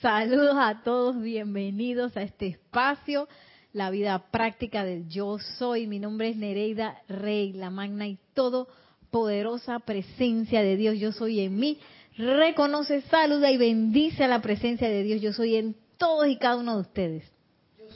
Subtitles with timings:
[0.00, 3.28] Saludos a todos, bienvenidos a este espacio,
[3.72, 5.86] la vida práctica del yo soy.
[5.86, 11.58] Mi nombre es Nereida Rey, la magna y todopoderosa presencia de Dios yo soy en
[11.58, 11.78] mí.
[12.18, 16.56] Reconoce, saluda y bendice a la presencia de Dios yo soy en todos y cada
[16.56, 17.32] uno de ustedes.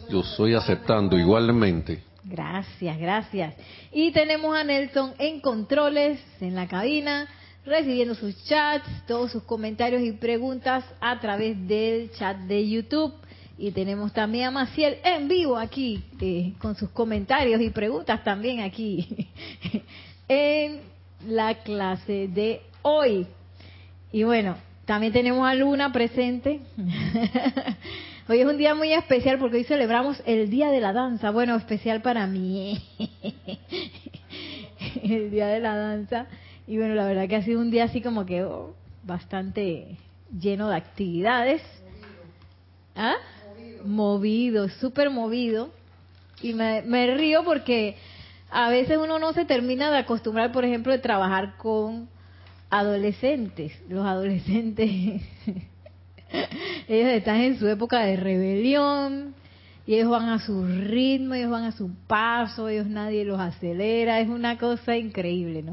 [0.09, 2.03] Yo soy aceptando igualmente.
[2.25, 3.55] Gracias, gracias.
[3.93, 7.29] Y tenemos a Nelson en controles, en la cabina
[7.65, 13.14] recibiendo sus chats, todos sus comentarios y preguntas a través del chat de YouTube.
[13.59, 18.61] Y tenemos también a Maciel en vivo aquí, eh, con sus comentarios y preguntas también
[18.61, 19.29] aquí
[20.29, 20.81] en
[21.29, 23.27] la clase de hoy.
[24.13, 24.57] Y bueno,
[24.87, 26.61] también tenemos a Luna presente.
[28.29, 31.31] hoy es un día muy especial porque hoy celebramos el Día de la Danza.
[31.31, 32.83] Bueno, especial para mí.
[35.03, 36.27] el Día de la Danza.
[36.70, 39.97] Y bueno, la verdad que ha sido un día así como que oh, bastante
[40.41, 41.62] lleno de actividades.
[42.95, 43.17] ¿Ah?
[43.84, 45.71] Movido, súper movido.
[46.41, 47.97] Y me, me río porque
[48.53, 52.09] a veces uno no se termina de acostumbrar, por ejemplo, de trabajar con
[52.71, 53.73] adolescentes.
[53.89, 54.89] Los adolescentes,
[56.87, 59.34] ellos están en su época de rebelión,
[59.89, 64.21] y ellos van a su ritmo, ellos van a su paso, ellos nadie los acelera,
[64.21, 65.73] es una cosa increíble, ¿no?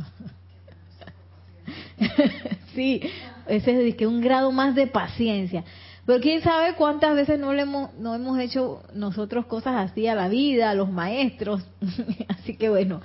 [2.75, 3.01] sí,
[3.47, 5.63] ese es que un grado más de paciencia.
[6.05, 10.15] Pero quién sabe cuántas veces no le hemos, no hemos hecho nosotros cosas así a
[10.15, 11.61] la vida, a los maestros.
[12.29, 13.01] así que bueno,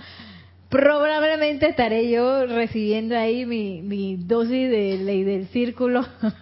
[0.68, 6.06] probablemente estaré yo recibiendo ahí mi, mi dosis de ley del círculo.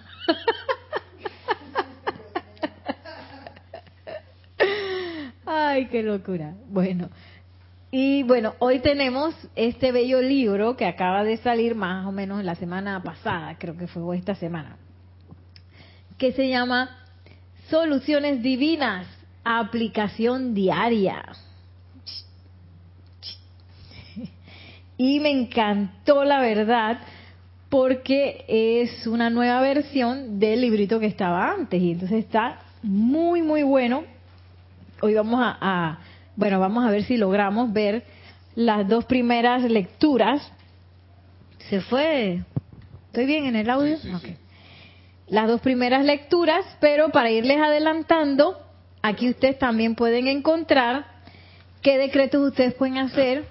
[5.46, 6.54] Ay, qué locura.
[6.68, 7.08] Bueno,
[7.90, 12.54] y bueno, hoy tenemos este bello libro que acaba de salir más o menos la
[12.54, 14.76] semana pasada, creo que fue esta semana,
[16.16, 16.98] que se llama
[17.68, 19.06] Soluciones Divinas,
[19.44, 21.24] aplicación diaria.
[24.96, 26.98] Y me encantó la verdad
[27.70, 33.62] porque es una nueva versión del librito que estaba antes y entonces está muy, muy
[33.62, 34.04] bueno.
[35.00, 35.98] Hoy vamos a,
[36.40, 38.02] bueno, vamos a ver si logramos ver
[38.54, 40.40] las dos primeras lecturas.
[41.68, 42.40] ¿Se fue?
[43.08, 43.98] ¿Estoy bien en el audio?
[45.28, 48.58] Las dos primeras lecturas, pero para irles adelantando,
[49.02, 51.04] aquí ustedes también pueden encontrar
[51.82, 53.44] qué decretos ustedes pueden hacer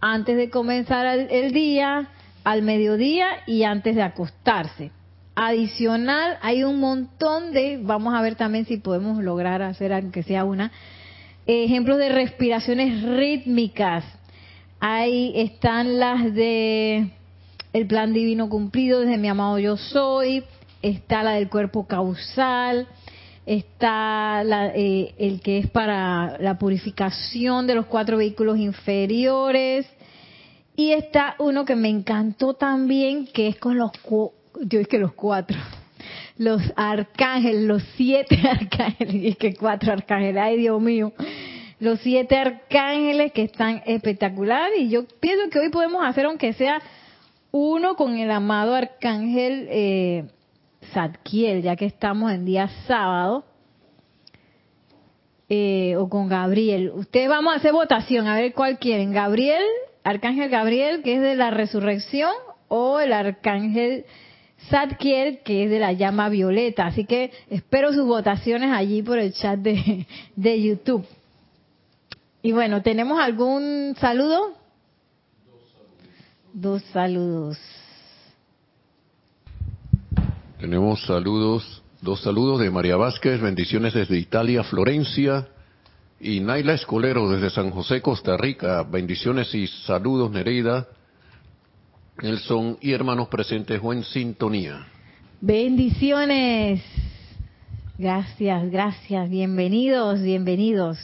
[0.00, 2.08] antes de comenzar el día,
[2.42, 4.90] al mediodía y antes de acostarse.
[5.36, 10.42] Adicional, hay un montón de, vamos a ver también si podemos lograr hacer aunque sea
[10.42, 10.72] una,
[11.48, 14.04] ejemplos de respiraciones rítmicas.
[14.80, 17.10] Ahí están las de
[17.72, 20.44] el plan divino cumplido desde mi amado yo soy,
[20.82, 22.86] está la del cuerpo causal,
[23.46, 29.86] está la, eh, el que es para la purificación de los cuatro vehículos inferiores.
[30.76, 33.90] Y está uno que me encantó también que es con los
[34.60, 35.56] yo es que los cuatro
[36.38, 41.12] los arcángeles, los siete arcángeles, y que cuatro arcángeles, ay Dios mío,
[41.80, 46.80] los siete arcángeles que están espectaculares y yo pienso que hoy podemos hacer aunque sea
[47.50, 50.24] uno con el amado arcángel eh,
[50.92, 53.44] Zadkiel, ya que estamos en día sábado,
[55.48, 56.92] eh, o con Gabriel.
[56.94, 59.12] Ustedes vamos a hacer votación, a ver cuál quieren.
[59.12, 59.62] Gabriel,
[60.04, 62.32] arcángel Gabriel, que es de la resurrección,
[62.68, 64.04] o el arcángel
[64.68, 66.86] Sadkiel, que es de la llama violeta.
[66.86, 71.06] Así que espero sus votaciones allí por el chat de, de YouTube.
[72.42, 74.54] Y bueno, ¿tenemos algún saludo?
[76.52, 77.58] Dos saludos.
[80.58, 85.46] Tenemos saludos, dos saludos de María Vázquez, bendiciones desde Italia, Florencia,
[86.20, 90.88] y Naila Escolero desde San José, Costa Rica, bendiciones y saludos Nereida,
[92.22, 94.86] Nelson y hermanos presentes o en sintonía.
[95.40, 96.82] Bendiciones.
[97.96, 99.30] Gracias, gracias.
[99.30, 100.98] Bienvenidos, bienvenidos.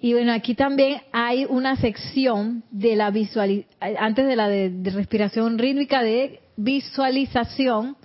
[0.00, 5.58] Y bueno, aquí también hay una sección de la visual, antes de la de, respiración
[5.58, 7.96] rítmica de visualización,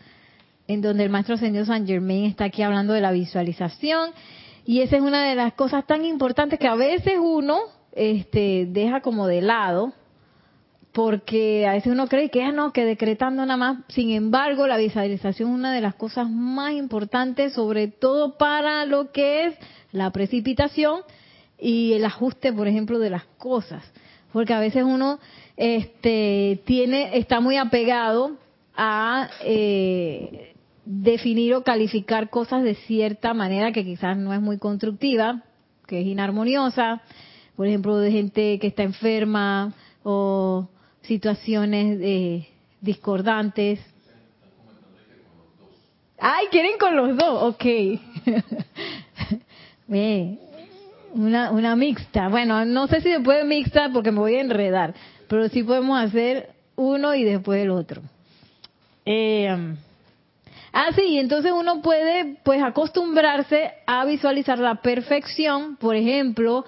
[0.67, 4.11] en donde el maestro señor San Germain está aquí hablando de la visualización.
[4.65, 7.59] Y esa es una de las cosas tan importantes que a veces uno
[7.91, 9.93] este, deja como de lado,
[10.93, 13.79] porque a veces uno cree que ya no, que decretando nada más.
[13.89, 19.11] Sin embargo, la visualización es una de las cosas más importantes, sobre todo para lo
[19.11, 19.55] que es
[19.91, 21.01] la precipitación
[21.59, 23.83] y el ajuste, por ejemplo, de las cosas.
[24.31, 25.19] Porque a veces uno
[25.57, 28.37] este, tiene, está muy apegado
[28.75, 30.53] a eh,
[30.85, 35.41] definir o calificar cosas de cierta manera que quizás no es muy constructiva,
[35.87, 37.01] que es inarmoniosa,
[37.55, 39.73] por ejemplo, de gente que está enferma
[40.03, 40.67] o
[41.03, 42.47] situaciones eh,
[42.81, 43.79] discordantes.
[46.19, 47.65] Ay, quieren con los dos, ok.
[51.13, 52.27] una, una mixta.
[52.29, 54.93] Bueno, no sé si se puede mixta porque me voy a enredar,
[55.27, 58.01] pero sí podemos hacer uno y después el otro.
[59.05, 59.75] Eh,
[60.71, 66.65] ah, sí, entonces uno puede pues acostumbrarse a visualizar la perfección, por ejemplo,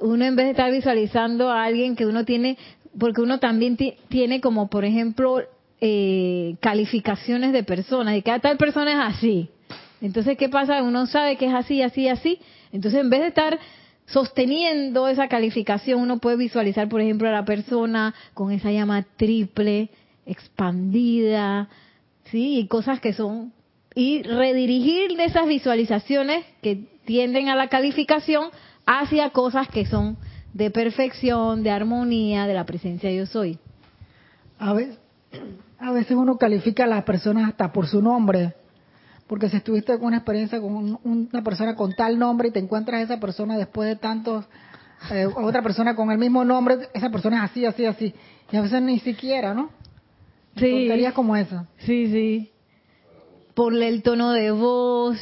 [0.00, 2.56] uno en vez de estar visualizando a alguien que uno tiene,
[2.98, 3.76] porque uno también
[4.08, 5.42] tiene como, por ejemplo,
[5.80, 9.48] eh, calificaciones de personas, y cada tal persona es así.
[10.00, 10.82] Entonces, ¿qué pasa?
[10.82, 12.38] Uno sabe que es así, así, así.
[12.72, 13.58] Entonces, en vez de estar
[14.06, 19.90] sosteniendo esa calificación, uno puede visualizar, por ejemplo, a la persona con esa llama triple,
[20.26, 21.68] expandida,
[22.24, 22.58] ¿sí?
[22.58, 23.52] Y cosas que son...
[23.94, 28.48] Y redirigir esas visualizaciones que tienden a la calificación
[28.86, 30.16] hacia cosas que son
[30.54, 33.58] de perfección, de armonía, de la presencia de yo soy.
[34.58, 34.98] A veces,
[35.78, 38.54] a veces uno califica a las personas hasta por su nombre,
[39.26, 43.00] porque si estuviste con una experiencia con una persona con tal nombre y te encuentras
[43.00, 44.44] a esa persona después de tantos,
[45.10, 48.14] eh, otra persona con el mismo nombre, esa persona es así, así, así,
[48.52, 49.70] y a veces ni siquiera, ¿no?
[50.56, 50.88] Sí.
[51.14, 51.66] como esa.
[51.78, 52.50] Sí, sí.
[53.54, 55.18] Por el tono de voz,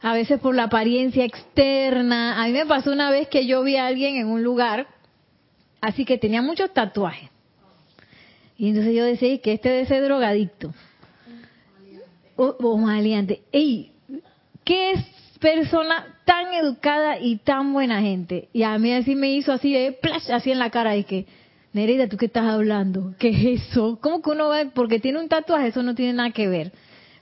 [0.00, 2.42] a veces por la apariencia externa.
[2.42, 4.86] A mí me pasó una vez que yo vi a alguien en un lugar,
[5.80, 7.30] así que tenía muchos tatuajes.
[8.56, 10.72] Y entonces yo decía que este debe ser drogadicto.
[12.36, 13.42] O, o maleante.
[13.52, 13.92] Ey,
[14.64, 15.04] ¿qué es
[15.40, 18.48] persona tan educada y tan buena gente?
[18.52, 21.26] Y a mí así me hizo así plash, así en la cara, de que,
[21.72, 23.14] Nereida, ¿tú qué estás hablando?
[23.18, 23.98] ¿Qué es eso?
[24.00, 24.66] ¿Cómo que uno ve?
[24.66, 26.72] Porque tiene un tatuaje, eso no tiene nada que ver.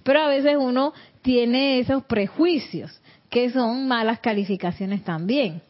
[0.07, 2.97] Pero a veces uno tiene esos prejuicios,
[3.29, 5.61] que son malas calificaciones también.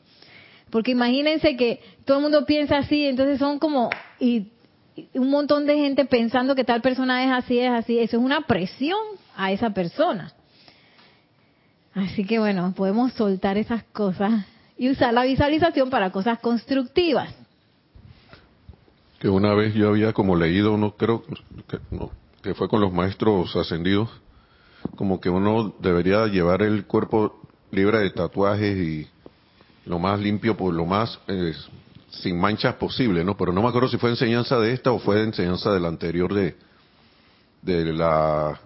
[0.68, 3.88] Porque imagínense que todo el mundo piensa así, entonces son como
[4.20, 4.48] y,
[5.14, 7.98] un montón de gente pensando que tal persona es así, es así.
[7.98, 8.98] Eso es una presión
[9.36, 10.34] a esa persona.
[11.94, 14.44] Así que bueno, podemos soltar esas cosas
[14.76, 17.34] y usar la visualización para cosas constructivas.
[19.18, 21.78] Que una vez yo había como leído, no creo que,
[22.42, 24.10] que fue con los maestros ascendidos,
[24.94, 27.40] como que uno debería llevar el cuerpo
[27.70, 29.06] libre de tatuajes y
[29.86, 31.54] lo más limpio, por lo más eh,
[32.10, 33.36] sin manchas posible, ¿no?
[33.36, 36.32] Pero no me acuerdo si fue enseñanza de esta o fue enseñanza de la anterior
[36.32, 36.56] de,
[37.62, 38.60] de la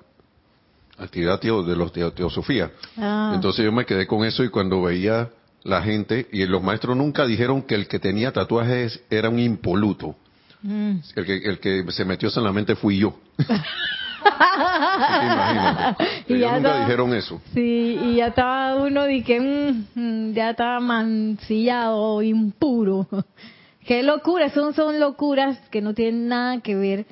[0.99, 2.71] actividad de los de teosofía.
[2.97, 3.33] Ah.
[3.35, 5.31] Entonces yo me quedé con eso y cuando veía
[5.63, 10.17] la gente, y los maestros nunca dijeron que el que tenía tatuajes era un impoluto.
[10.63, 10.97] Mm.
[11.17, 13.19] El, que, el que se metió en la mente fui yo.
[16.29, 17.41] y ya nunca dijeron eso.
[17.55, 23.07] Sí, y ya estaba uno de que mm, mm, ya estaba mancillado, impuro.
[23.85, 27.07] Qué locura, son, son locuras que no tienen nada que ver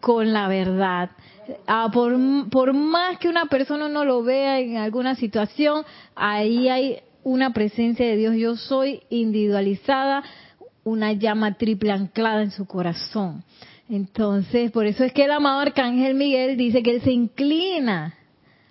[0.00, 1.10] con la verdad.
[1.66, 2.16] Ah, por,
[2.50, 5.84] por más que una persona no lo vea en alguna situación,
[6.14, 8.36] ahí hay una presencia de Dios.
[8.36, 10.22] Yo soy individualizada,
[10.84, 13.42] una llama triple anclada en su corazón.
[13.88, 18.14] Entonces, por eso es que el amado Arcángel Miguel dice que él se inclina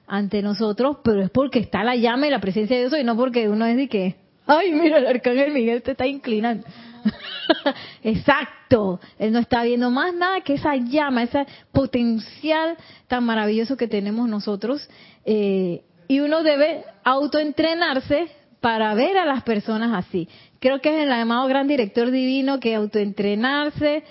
[0.07, 3.15] ante nosotros, pero es porque está la llama y la presencia de Dios y no
[3.15, 6.65] porque uno es de que, ay, mira, el Arcángel Miguel te está inclinando.
[8.03, 13.87] Exacto, él no está viendo más nada que esa llama, ese potencial tan maravilloso que
[13.87, 14.87] tenemos nosotros.
[15.25, 18.27] Eh, y uno debe autoentrenarse
[18.59, 20.27] para ver a las personas así.
[20.59, 24.03] Creo que es el amado gran director divino que autoentrenarse,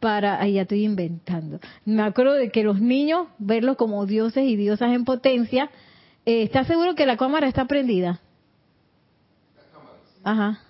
[0.00, 1.60] para, ahí ya estoy inventando.
[1.84, 5.70] Me acuerdo de que los niños, verlos como dioses y diosas en potencia,
[6.26, 8.20] eh, ¿estás seguro que la cámara está prendida?
[10.24, 10.60] Ajá.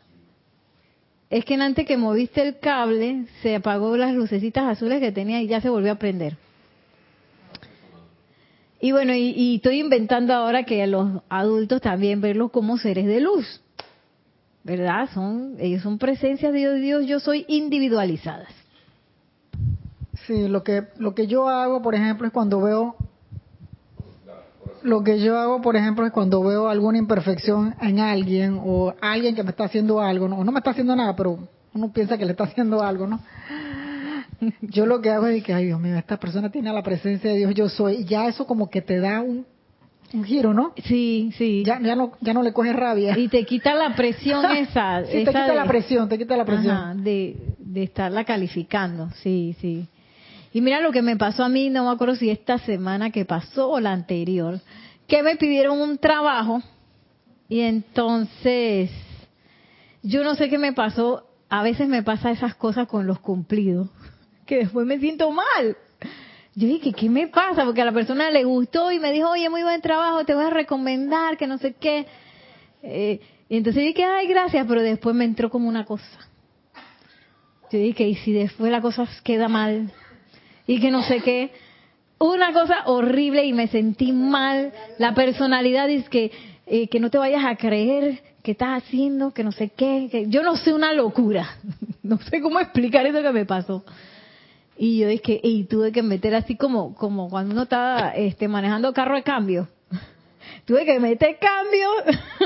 [1.30, 5.46] Es que antes que moviste el cable, se apagó las lucecitas azules que tenía y
[5.46, 6.36] ya se volvió a prender.
[8.80, 13.06] Y bueno, y, y estoy inventando ahora que a los adultos también verlos como seres
[13.06, 13.60] de luz.
[14.64, 15.08] ¿Verdad?
[15.14, 18.59] Son, ellos son presencias de Dios, Dios, yo soy individualizadas.
[20.30, 22.94] Sí, lo que, lo que yo hago, por ejemplo, es cuando veo
[24.84, 29.34] lo que yo hago, por ejemplo, es cuando veo alguna imperfección en alguien o alguien
[29.34, 30.36] que me está haciendo algo, ¿no?
[30.36, 31.36] o no me está haciendo nada, pero
[31.74, 33.20] uno piensa que le está haciendo algo, ¿no?
[34.60, 37.38] Yo lo que hago es que, ay Dios mío, esta persona tiene la presencia de
[37.38, 39.44] Dios, yo soy, y ya eso como que te da un,
[40.14, 40.74] un giro, ¿no?
[40.84, 41.64] Sí, sí.
[41.66, 43.18] Ya, ya, no, ya no le coge rabia.
[43.18, 45.04] Y te quita la presión esa.
[45.06, 47.02] sí, te quita la presión, te quita la presión.
[47.02, 49.88] de, de estarla calificando, sí, sí.
[50.52, 53.24] Y mira lo que me pasó a mí, no me acuerdo si esta semana que
[53.24, 54.60] pasó o la anterior,
[55.06, 56.62] que me pidieron un trabajo
[57.48, 58.90] y entonces
[60.02, 63.88] yo no sé qué me pasó, a veces me pasa esas cosas con los cumplidos,
[64.46, 65.76] que después me siento mal.
[66.56, 67.64] Yo dije, ¿qué me pasa?
[67.64, 70.44] Porque a la persona le gustó y me dijo, oye, muy buen trabajo, te voy
[70.44, 72.06] a recomendar, que no sé qué.
[72.82, 76.28] Eh, y entonces dije, ay, gracias, pero después me entró como una cosa.
[77.70, 79.92] Yo dije, y si después la cosa queda mal,
[80.70, 81.50] y que no sé qué,
[82.20, 84.72] una cosa horrible y me sentí mal.
[84.98, 86.30] La personalidad es que,
[86.64, 90.44] eh, que no te vayas a creer que estás haciendo, que no sé qué, yo
[90.44, 91.56] no sé una locura.
[92.04, 93.84] no sé cómo explicar eso que me pasó.
[94.78, 98.92] Y yo dije, y tuve que meter así como, como cuando uno estaba este, manejando
[98.92, 99.66] carro de cambio.
[100.66, 101.88] tuve que meter cambio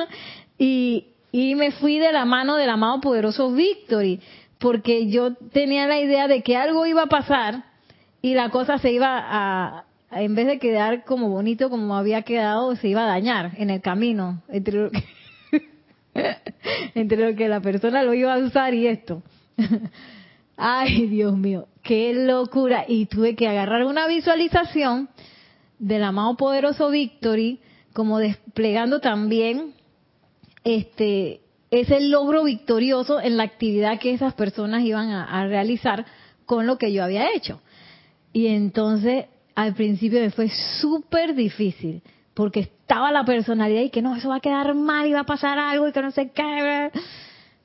[0.58, 4.18] y, y me fui de la mano del amado poderoso Victory,
[4.58, 7.73] porque yo tenía la idea de que algo iba a pasar
[8.24, 12.74] y la cosa se iba a, en vez de quedar como bonito como había quedado,
[12.74, 15.04] se iba a dañar en el camino entre lo que,
[17.16, 19.22] lo que la persona lo iba a usar y esto.
[20.56, 22.86] Ay, Dios mío, qué locura.
[22.88, 25.10] Y tuve que agarrar una visualización
[25.78, 27.60] del amado poderoso Victory,
[27.92, 29.74] como desplegando también
[30.64, 36.06] este ese logro victorioso en la actividad que esas personas iban a realizar
[36.46, 37.60] con lo que yo había hecho.
[38.34, 39.24] Y entonces
[39.54, 40.50] al principio me fue
[40.82, 42.02] súper difícil,
[42.34, 45.24] porque estaba la personalidad y que no, eso va a quedar mal y va a
[45.24, 46.90] pasar algo y que no sé qué.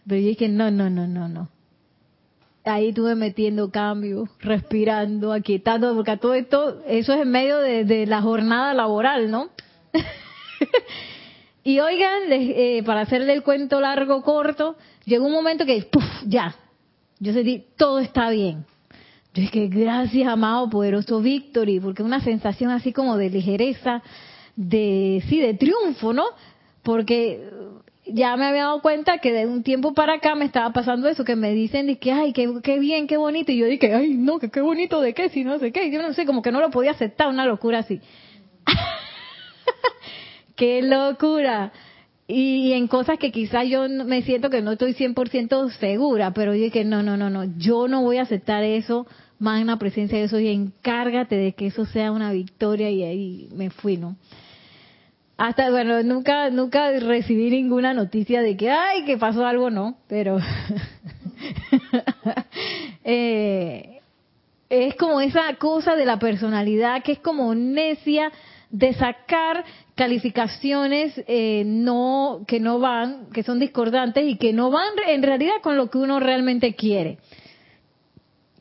[0.08, 1.50] Pero yo dije, no, no, no, no, no
[2.70, 8.22] ahí estuve metiendo cambios, respirando, aquietando, porque todo esto, eso es en medio de, la
[8.22, 9.50] jornada laboral, ¿no?
[11.64, 16.04] y oigan, eh, para hacerle el cuento largo, corto, llegó un momento que, ¡puf!
[16.26, 16.56] Ya,
[17.20, 18.66] yo sentí, todo está bien.
[19.34, 24.02] Yo dije, gracias, amado, poderoso Victory, porque una sensación así como de ligereza,
[24.56, 26.26] de, sí, de triunfo, ¿no?
[26.82, 27.40] Porque
[28.08, 31.24] ya me había dado cuenta que de un tiempo para acá me estaba pasando eso,
[31.24, 34.40] que me dicen que, ay, qué, qué bien, qué bonito, y yo dije, ay, no,
[34.40, 36.60] que qué bonito de qué, si no sé qué, yo no sé, como que no
[36.60, 38.02] lo podía aceptar, una locura así.
[40.56, 41.72] qué locura.
[42.32, 46.62] Y, en cosas que quizás yo me siento que no estoy 100% segura, pero yo
[46.62, 49.08] dije, no, no, no, no, yo no voy a aceptar eso,
[49.40, 53.72] magna presencia de eso, y encárgate de que eso sea una victoria, y ahí me
[53.72, 54.16] fui, ¿no?
[55.38, 60.38] hasta bueno nunca nunca recibí ninguna noticia de que ay que pasó algo no pero
[63.06, 64.00] eh,
[64.70, 68.34] es como esa cosa de la personalidad que es como necia
[68.70, 74.94] de sacar calificaciones eh, no que no van que son discordantes y que no van
[75.08, 77.18] en realidad con lo que uno realmente quiere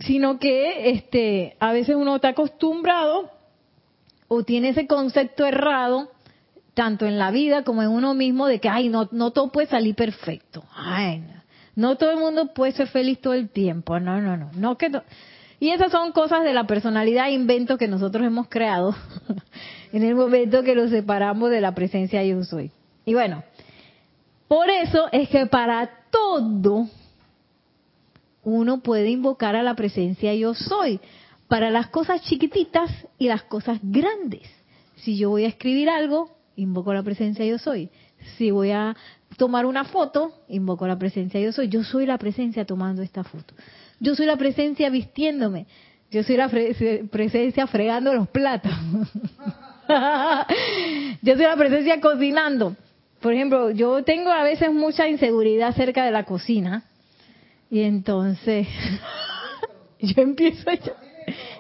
[0.00, 3.30] sino que este a veces uno está acostumbrado
[4.28, 6.10] o tiene ese concepto errado
[6.78, 9.66] tanto en la vida como en uno mismo, de que, ay, no, no todo puede
[9.66, 10.62] salir perfecto.
[10.72, 11.24] Ay,
[11.74, 11.96] no.
[11.96, 13.98] todo el mundo puede ser feliz todo el tiempo.
[13.98, 14.52] No, no, no.
[14.54, 14.88] no que
[15.58, 18.94] Y esas son cosas de la personalidad e invento que nosotros hemos creado
[19.92, 22.70] en el momento que los separamos de la presencia yo soy.
[23.04, 23.42] Y bueno,
[24.48, 26.88] por eso es que para todo
[28.42, 31.00] uno puede invocar a la presencia yo soy,
[31.48, 34.42] para las cosas chiquititas y las cosas grandes.
[34.96, 37.90] Si yo voy a escribir algo, invoco la presencia yo soy.
[38.36, 38.96] Si voy a
[39.36, 41.68] tomar una foto, invoco la presencia yo soy.
[41.68, 43.54] Yo soy la presencia tomando esta foto.
[44.00, 45.66] Yo soy la presencia vistiéndome.
[46.10, 48.72] Yo soy la presencia fregando los platos.
[51.22, 52.76] yo soy la presencia cocinando.
[53.20, 56.84] Por ejemplo, yo tengo a veces mucha inseguridad acerca de la cocina.
[57.70, 58.68] Y entonces
[60.00, 60.74] yo empiezo a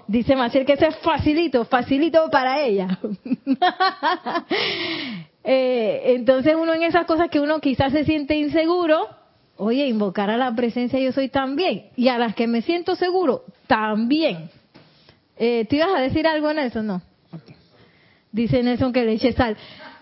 [0.06, 2.98] Dice Maciel que ese es facilito, facilito para ella.
[5.50, 9.08] Eh, entonces uno en esas cosas que uno quizás se siente inseguro,
[9.56, 11.86] oye, invocar a la presencia yo soy también.
[11.96, 14.50] Y a las que me siento seguro, también.
[15.38, 16.82] Eh, ¿Te ibas a decir algo en eso?
[16.82, 17.00] No.
[18.38, 19.56] Dice Nelson que le eche sal.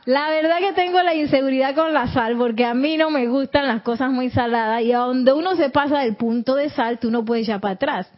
[0.05, 3.67] La verdad que tengo la inseguridad con la sal porque a mí no me gustan
[3.67, 7.11] las cosas muy saladas y a donde uno se pasa del punto de sal, tú
[7.11, 8.13] no puedes ya para atrás.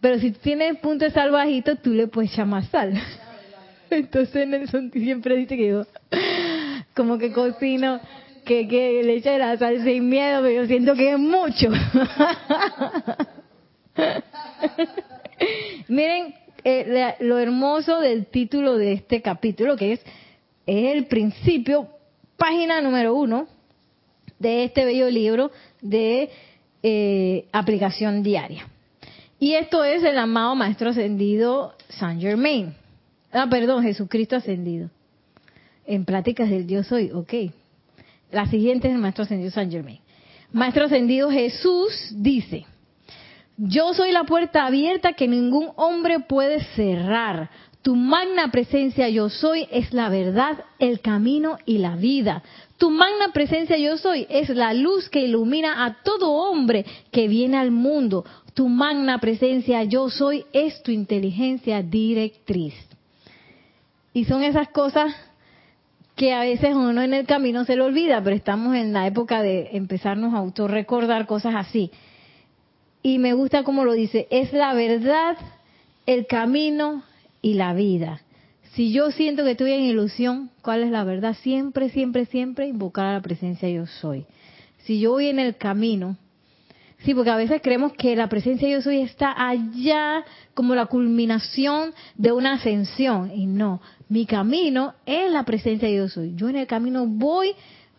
[0.00, 2.94] Pero si tienes punto de sal bajito, tú le puedes echar más sal.
[3.90, 5.84] Entonces Nelson siempre dice que yo,
[6.96, 8.00] como que cocino,
[8.46, 11.68] que, que le echa la sal sin miedo, pero yo siento que es mucho.
[15.88, 16.34] Miren
[16.64, 20.00] eh, lo hermoso del título de este capítulo, que es,
[20.66, 21.88] es el principio,
[22.36, 23.46] página número uno
[24.38, 26.30] de este bello libro de
[26.82, 28.66] eh, aplicación diaria.
[29.38, 32.74] Y esto es el amado Maestro Ascendido Saint Germain.
[33.32, 34.90] Ah, perdón, Jesucristo Ascendido.
[35.86, 37.52] En Pláticas del Dios Soy, ok.
[38.30, 40.00] La siguiente es el Maestro Ascendido Saint Germain.
[40.52, 42.64] Maestro Ascendido Jesús dice,
[43.56, 47.50] yo soy la puerta abierta que ningún hombre puede cerrar.
[47.82, 52.42] Tu magna presencia yo soy es la verdad, el camino y la vida.
[52.78, 57.58] Tu magna presencia yo soy es la luz que ilumina a todo hombre que viene
[57.58, 58.24] al mundo.
[58.54, 62.74] Tu magna presencia yo soy es tu inteligencia directriz.
[64.14, 65.14] Y son esas cosas
[66.16, 69.42] que a veces uno en el camino se le olvida, pero estamos en la época
[69.42, 71.90] de empezarnos a autorrecordar cosas así.
[73.06, 75.36] Y me gusta como lo dice, es la verdad,
[76.06, 77.02] el camino
[77.42, 78.22] y la vida.
[78.72, 81.36] Si yo siento que estoy en ilusión, ¿cuál es la verdad?
[81.42, 84.24] Siempre, siempre, siempre invocar a la presencia yo soy.
[84.84, 86.16] Si yo voy en el camino,
[87.00, 91.92] sí, porque a veces creemos que la presencia yo soy está allá como la culminación
[92.16, 93.30] de una ascensión.
[93.34, 96.32] Y no, mi camino es la presencia yo soy.
[96.36, 97.52] Yo en el camino voy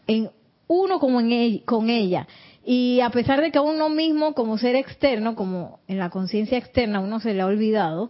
[0.08, 0.32] en
[0.68, 2.28] uno como en con ella.
[2.68, 6.58] Y a pesar de que a uno mismo, como ser externo, como en la conciencia
[6.58, 8.10] externa, uno se le ha olvidado,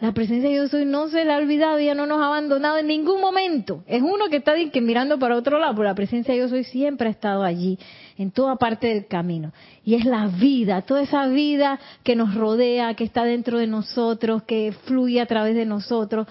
[0.00, 2.76] la presencia de yo soy no se le ha olvidado, ya no nos ha abandonado
[2.76, 3.82] en ningún momento.
[3.86, 7.08] Es uno que está mirando para otro lado, pero la presencia de yo soy siempre
[7.08, 7.78] ha estado allí,
[8.18, 9.54] en toda parte del camino.
[9.82, 14.42] Y es la vida, toda esa vida que nos rodea, que está dentro de nosotros,
[14.42, 16.26] que fluye a través de nosotros,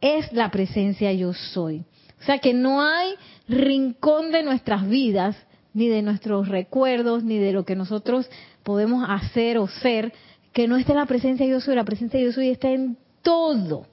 [0.00, 1.84] es la presencia yo soy.
[2.20, 3.14] O sea que no hay
[3.46, 5.36] rincón de nuestras vidas,
[5.72, 8.28] ni de nuestros recuerdos, ni de lo que nosotros
[8.62, 10.12] podemos hacer o ser,
[10.52, 12.96] que no esté la presencia de yo soy, la presencia de yo soy está en
[13.22, 13.86] todo.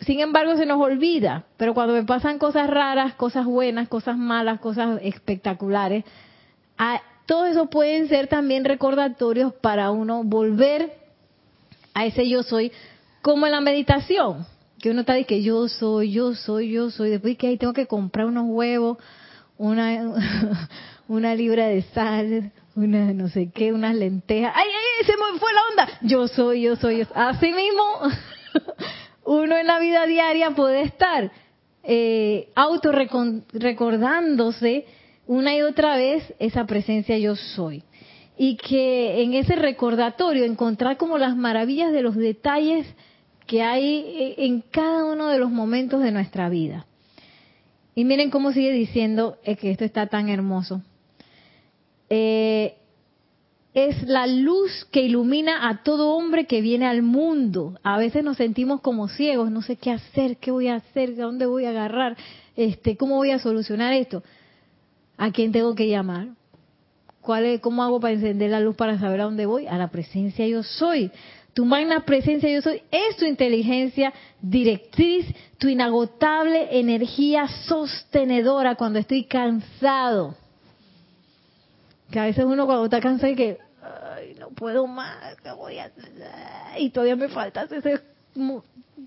[0.00, 4.60] Sin embargo, se nos olvida, pero cuando me pasan cosas raras, cosas buenas, cosas malas,
[4.60, 6.04] cosas espectaculares,
[7.26, 10.92] todo eso pueden ser también recordatorios para uno volver
[11.94, 12.70] a ese yo soy,
[13.22, 14.46] como en la meditación,
[14.78, 17.72] que uno está de que yo soy, yo soy, yo soy, después que ahí tengo
[17.72, 18.98] que comprar unos huevos,
[19.58, 20.14] una,
[21.08, 24.52] una libra de sal, una no sé qué, unas lentejas.
[24.54, 25.98] ¡Ay, ay, se me fue la onda!
[26.02, 26.98] Yo soy, yo soy.
[26.98, 27.82] Yo Así mismo,
[29.24, 31.30] uno en la vida diaria puede estar
[31.82, 34.86] eh, auto recordándose
[35.26, 37.82] una y otra vez esa presencia yo soy.
[38.36, 42.86] Y que en ese recordatorio encontrar como las maravillas de los detalles
[43.46, 46.86] que hay en cada uno de los momentos de nuestra vida.
[47.94, 50.82] Y miren cómo sigue diciendo es que esto está tan hermoso.
[52.10, 52.74] Eh,
[53.74, 57.78] es la luz que ilumina a todo hombre que viene al mundo.
[57.82, 61.24] A veces nos sentimos como ciegos, no sé qué hacer, qué voy a hacer, a
[61.24, 62.16] dónde voy a agarrar,
[62.56, 64.22] este, cómo voy a solucionar esto.
[65.16, 66.28] ¿A quién tengo que llamar?
[67.20, 69.66] ¿Cuál es, ¿Cómo hago para encender la luz para saber a dónde voy?
[69.66, 71.10] A la presencia yo soy.
[71.54, 75.26] Tu magna presencia yo soy es tu inteligencia directriz,
[75.58, 80.34] tu inagotable energía sostenedora cuando estoy cansado.
[82.10, 85.92] Que a veces uno cuando está cansado y que Ay, no puedo más, voy a
[86.78, 88.00] y todavía me falta ese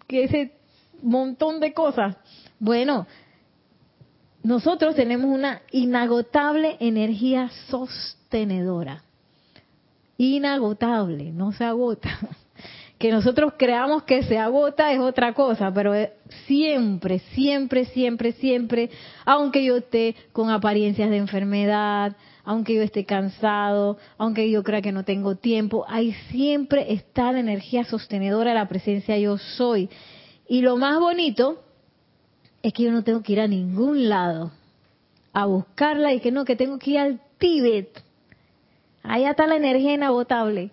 [0.10, 0.54] ese
[1.02, 2.16] montón de cosas.
[2.60, 3.08] Bueno,
[4.44, 9.04] nosotros tenemos una inagotable energía sostenedora
[10.18, 12.10] inagotable, no se agota.
[12.98, 15.94] Que nosotros creamos que se agota es otra cosa, pero
[16.48, 18.90] siempre, siempre, siempre, siempre,
[19.24, 24.92] aunque yo esté con apariencias de enfermedad, aunque yo esté cansado, aunque yo crea que
[24.92, 29.92] no tengo tiempo, ahí siempre está la energía sostenedora la presencia yo soy.
[30.48, 31.62] Y lo más bonito
[32.64, 34.52] es que yo no tengo que ir a ningún lado
[35.34, 38.07] a buscarla y que no, que tengo que ir al Tíbet
[39.08, 40.72] Allá está la energía inagotable.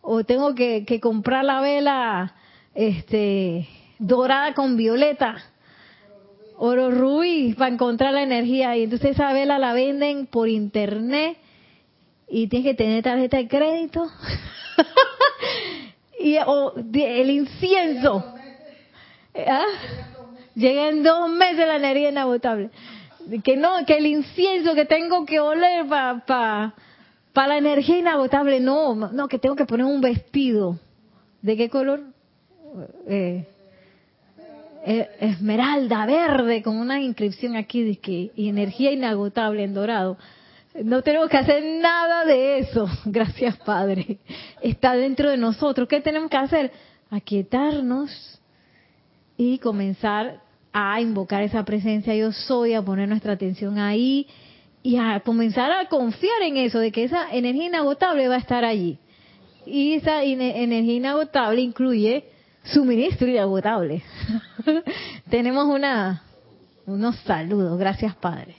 [0.00, 2.34] O tengo que, comprar la vela
[2.74, 3.68] este,
[3.98, 5.36] dorada con violeta,
[6.56, 8.76] oro rubí, para encontrar la energía.
[8.76, 11.36] Y entonces esa vela la venden por internet
[12.28, 14.10] y tienes que tener tarjeta de crédito.
[16.20, 18.24] y o, el incienso.
[19.46, 19.64] ¿Ah?
[20.54, 22.70] Llega en dos meses la energía inagotable.
[23.42, 26.74] Que no, que el incienso que tengo que oler para
[27.34, 30.78] para la energía inagotable, no, no, que tengo que poner un vestido.
[31.42, 32.00] ¿De qué color?
[33.08, 33.44] Eh,
[34.86, 40.16] eh, esmeralda, verde, con una inscripción aquí de que energía inagotable en dorado.
[40.84, 42.86] No tenemos que hacer nada de eso.
[43.04, 44.18] Gracias, Padre.
[44.62, 45.88] Está dentro de nosotros.
[45.88, 46.72] ¿Qué tenemos que hacer?
[47.10, 48.40] Aquietarnos
[49.36, 50.40] y comenzar
[50.72, 54.28] a invocar esa presencia yo soy, a poner nuestra atención ahí
[54.84, 58.66] y a comenzar a confiar en eso, de que esa energía inagotable va a estar
[58.66, 58.98] allí.
[59.64, 62.28] Y esa energía inagotable incluye
[62.64, 64.02] suministro inagotable.
[65.30, 66.22] Tenemos una
[66.84, 68.56] unos saludos, gracias Padre.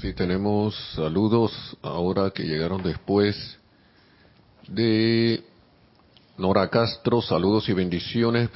[0.00, 3.58] Sí, tenemos saludos ahora que llegaron después
[4.68, 5.42] de
[6.36, 8.50] Nora Castro, saludos y bendiciones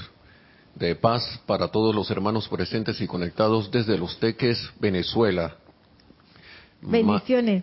[0.83, 5.55] de paz para todos los hermanos presentes y conectados desde Los Teques, Venezuela.
[6.81, 7.63] Bendiciones.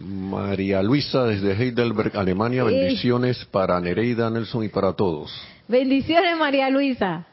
[0.00, 5.30] María Luisa desde Heidelberg, Alemania, bendiciones para Nereida, Nelson y para todos.
[5.68, 7.26] Bendiciones María Luisa.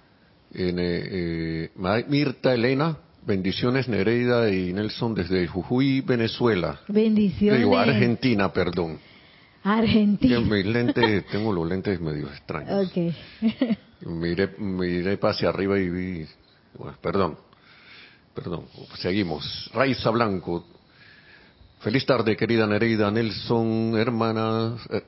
[0.53, 6.81] Eh, eh, Mirta Elena, bendiciones Nereida y Nelson desde Jujuy, Venezuela.
[6.89, 7.61] Bendiciones.
[7.61, 8.99] Digo, Argentina, perdón.
[9.63, 10.41] Argentina.
[10.41, 12.89] Mis lentes, tengo los lentes medio extraños.
[12.89, 13.15] Ok.
[14.01, 16.27] miré, miré hacia arriba y vi,
[16.77, 17.37] bueno, perdón,
[18.33, 18.65] perdón,
[18.97, 19.69] seguimos.
[19.73, 20.65] Raiza Blanco,
[21.79, 25.01] Feliz tarde, querida Nereida Nelson, hermanas eh,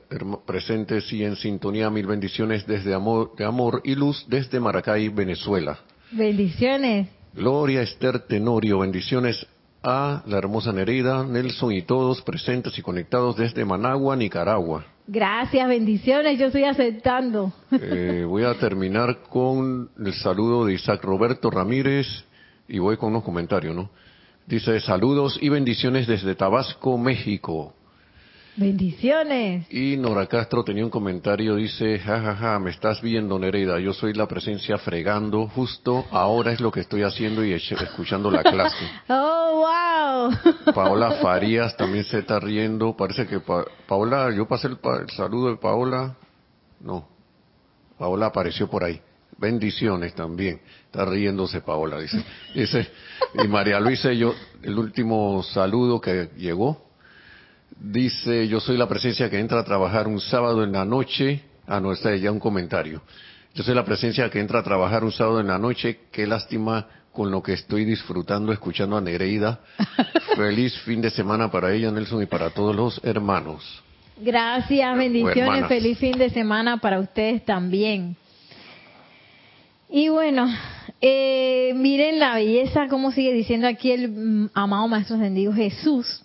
[0.46, 1.90] presentes y en sintonía.
[1.90, 5.78] Mil bendiciones desde amor, de amor y luz desde Maracay, Venezuela.
[6.10, 7.08] Bendiciones.
[7.34, 9.46] Gloria Esther Tenorio, bendiciones
[9.82, 14.84] a la hermosa Nereida Nelson y todos presentes y conectados desde Managua, Nicaragua.
[15.06, 17.52] Gracias, bendiciones, yo estoy aceptando.
[17.72, 22.06] Eh, voy a terminar con el saludo de Isaac Roberto Ramírez
[22.68, 23.90] y voy con unos comentarios, ¿no?
[24.46, 27.74] Dice saludos y bendiciones desde Tabasco, México.
[28.56, 29.66] Bendiciones.
[29.70, 33.94] Y Nora Castro tenía un comentario, dice, jajaja, ja, ja, me estás viendo Nereida, yo
[33.94, 38.76] soy la presencia fregando, justo ahora es lo que estoy haciendo y escuchando la clase.
[39.08, 40.74] Oh, wow.
[40.74, 45.56] Paola Farías también se está riendo, parece que Paola, yo pasé el, el saludo de
[45.56, 46.16] Paola,
[46.80, 47.08] no,
[47.98, 49.00] Paola apareció por ahí.
[49.38, 50.60] Bendiciones también.
[50.86, 52.22] Está riéndose Paola, dice.
[52.54, 52.88] Dice,
[53.34, 56.91] y María Luisa, yo, el último saludo que llegó,
[57.82, 61.42] dice, yo soy la presencia que entra a trabajar un sábado en la noche.
[61.66, 63.02] Ah, no, está ya un comentario.
[63.54, 66.00] Yo soy la presencia que entra a trabajar un sábado en la noche.
[66.10, 69.60] Qué lástima con lo que estoy disfrutando escuchando a Nereida.
[70.36, 73.82] Feliz fin de semana para ella, Nelson, y para todos los hermanos.
[74.16, 75.66] Gracias, bendiciones.
[75.66, 78.16] Feliz fin de semana para ustedes también.
[79.90, 80.48] Y bueno,
[81.02, 86.22] eh, miren la belleza, como sigue diciendo aquí el mm, amado Maestro Ascendido Jesús.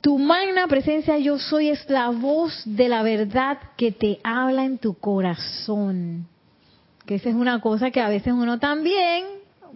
[0.00, 4.78] Tu magna presencia yo soy es la voz de la verdad que te habla en
[4.78, 6.26] tu corazón.
[7.04, 9.26] Que esa es una cosa que a veces uno también,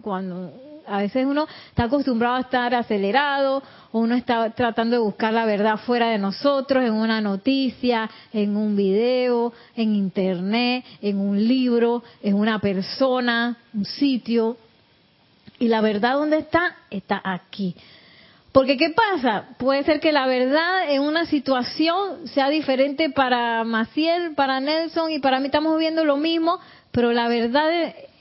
[0.01, 0.51] cuando
[0.87, 3.61] a veces uno está acostumbrado a estar acelerado
[3.91, 8.57] o uno está tratando de buscar la verdad fuera de nosotros, en una noticia, en
[8.57, 14.57] un video, en internet, en un libro, en una persona, un sitio.
[15.59, 16.75] Y la verdad dónde está?
[16.89, 17.75] Está aquí.
[18.55, 19.49] Porque ¿qué pasa?
[19.57, 25.19] Puede ser que la verdad en una situación sea diferente para Maciel, para Nelson y
[25.19, 27.69] para mí estamos viendo lo mismo, pero la verdad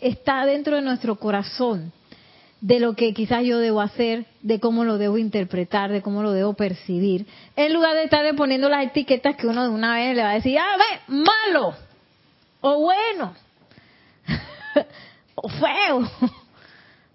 [0.00, 1.92] está dentro de nuestro corazón
[2.60, 6.32] de lo que quizás yo debo hacer, de cómo lo debo interpretar, de cómo lo
[6.32, 10.22] debo percibir, en lugar de estarle poniendo las etiquetas que uno de una vez le
[10.24, 11.76] va a decir, ah, ve, malo,
[12.60, 13.36] o bueno,
[15.36, 16.10] o feo,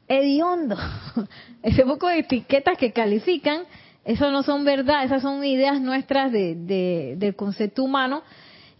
[0.09, 0.75] hediondo.
[1.63, 3.61] Ese poco de etiquetas que califican,
[4.03, 8.23] eso no son verdad, esas son ideas nuestras de, de, del concepto humano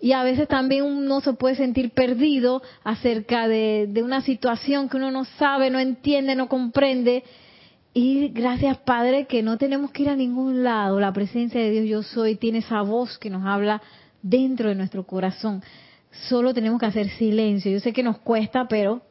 [0.01, 5.11] y a veces también uno se puede sentir perdido acerca de, una situación que uno
[5.11, 7.23] no sabe, no entiende, no comprende.
[7.93, 10.99] Y gracias Padre que no tenemos que ir a ningún lado.
[10.99, 13.81] La presencia de Dios yo soy tiene esa voz que nos habla
[14.21, 15.61] dentro de nuestro corazón.
[16.29, 17.71] Solo tenemos que hacer silencio.
[17.71, 19.01] Yo sé que nos cuesta, pero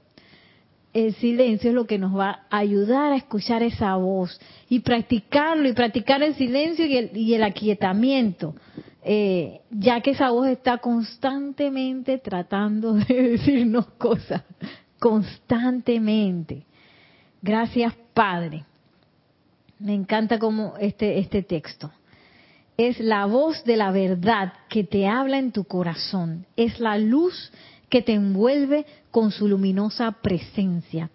[0.93, 5.69] el silencio es lo que nos va a ayudar a escuchar esa voz y practicarlo
[5.69, 8.55] y practicar el silencio y el, y el aquietamiento.
[9.05, 14.43] Eh, ya que esa voz está constantemente tratando de decirnos cosas,
[14.99, 16.65] constantemente.
[17.41, 18.65] Gracias, Padre.
[19.79, 21.93] Me encanta como este, este texto.
[22.77, 26.47] Es la voz de la verdad que te habla en tu corazón.
[26.57, 27.53] Es la luz
[28.03, 31.11] te envuelve con su luminosa presencia.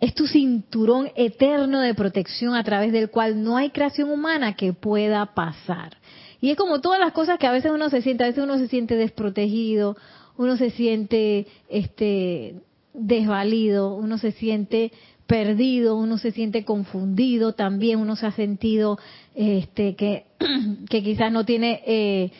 [0.00, 4.72] Es tu cinturón eterno de protección a través del cual no hay creación humana que
[4.72, 5.96] pueda pasar.
[6.40, 8.58] Y es como todas las cosas que a veces uno se siente, a veces uno
[8.58, 9.96] se siente desprotegido,
[10.36, 12.56] uno se siente este
[12.94, 14.92] desvalido, uno se siente
[15.26, 18.98] perdido, uno se siente confundido también, uno se ha sentido
[19.34, 20.26] este que,
[20.90, 22.30] que quizás no tiene eh,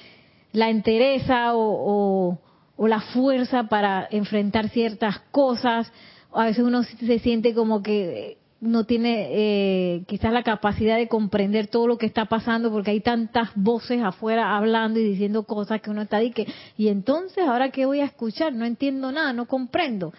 [0.53, 2.38] la entereza o, o,
[2.79, 5.93] la fuerza para enfrentar ciertas cosas,
[6.33, 11.67] a veces uno se siente como que no tiene eh, quizás la capacidad de comprender
[11.67, 15.91] todo lo que está pasando porque hay tantas voces afuera hablando y diciendo cosas que
[15.91, 16.47] uno está ahí que
[16.79, 20.13] y entonces ahora qué voy a escuchar no entiendo nada no comprendo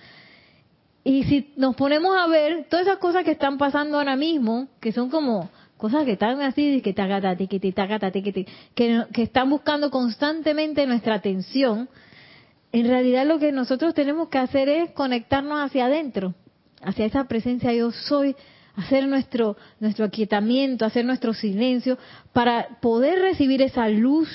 [1.06, 4.92] y si nos ponemos a ver todas esas cosas que están pasando ahora mismo que
[4.92, 6.94] son como cosas que están así que
[8.76, 11.88] que que están buscando constantemente nuestra atención
[12.73, 16.36] en realidad lo que nosotros tenemos que hacer es conectarnos hacia adentro
[16.83, 18.36] hacia esa presencia yo soy,
[18.75, 21.97] hacer nuestro, nuestro aquietamiento, hacer nuestro silencio,
[22.33, 24.29] para poder recibir esa luz,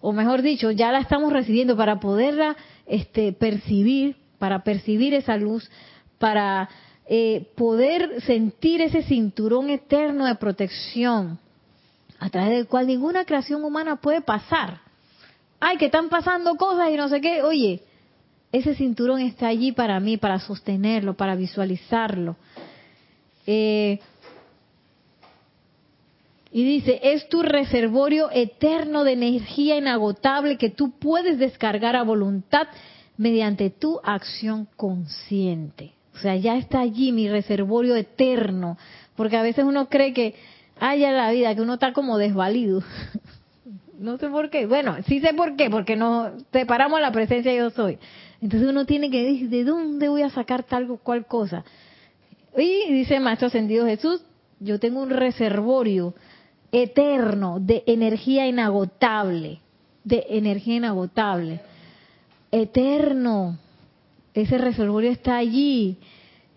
[0.00, 5.68] o mejor dicho, ya la estamos recibiendo, para poderla este, percibir, para percibir esa luz,
[6.18, 6.68] para
[7.06, 11.38] eh, poder sentir ese cinturón eterno de protección,
[12.18, 14.85] a través del cual ninguna creación humana puede pasar.
[15.60, 17.42] Ay, que están pasando cosas y no sé qué.
[17.42, 17.82] Oye,
[18.52, 22.36] ese cinturón está allí para mí, para sostenerlo, para visualizarlo.
[23.46, 24.00] Eh,
[26.52, 32.68] y dice, es tu reservorio eterno de energía inagotable que tú puedes descargar a voluntad
[33.18, 35.92] mediante tu acción consciente.
[36.14, 38.78] O sea, ya está allí mi reservorio eterno.
[39.16, 40.34] Porque a veces uno cree que
[40.80, 42.82] haya la vida, que uno está como desvalido.
[43.98, 44.66] no sé por qué.
[44.66, 47.98] Bueno, sí sé por qué, porque nos separamos la presencia yo soy.
[48.40, 51.64] Entonces uno tiene que decir, ¿de dónde voy a sacar tal o cual cosa?
[52.56, 54.22] Y dice Maestro Ascendido Jesús,
[54.60, 56.14] yo tengo un reservorio
[56.72, 59.60] eterno de energía inagotable,
[60.04, 61.60] de energía inagotable,
[62.50, 63.58] eterno.
[64.34, 65.98] Ese reservorio está allí.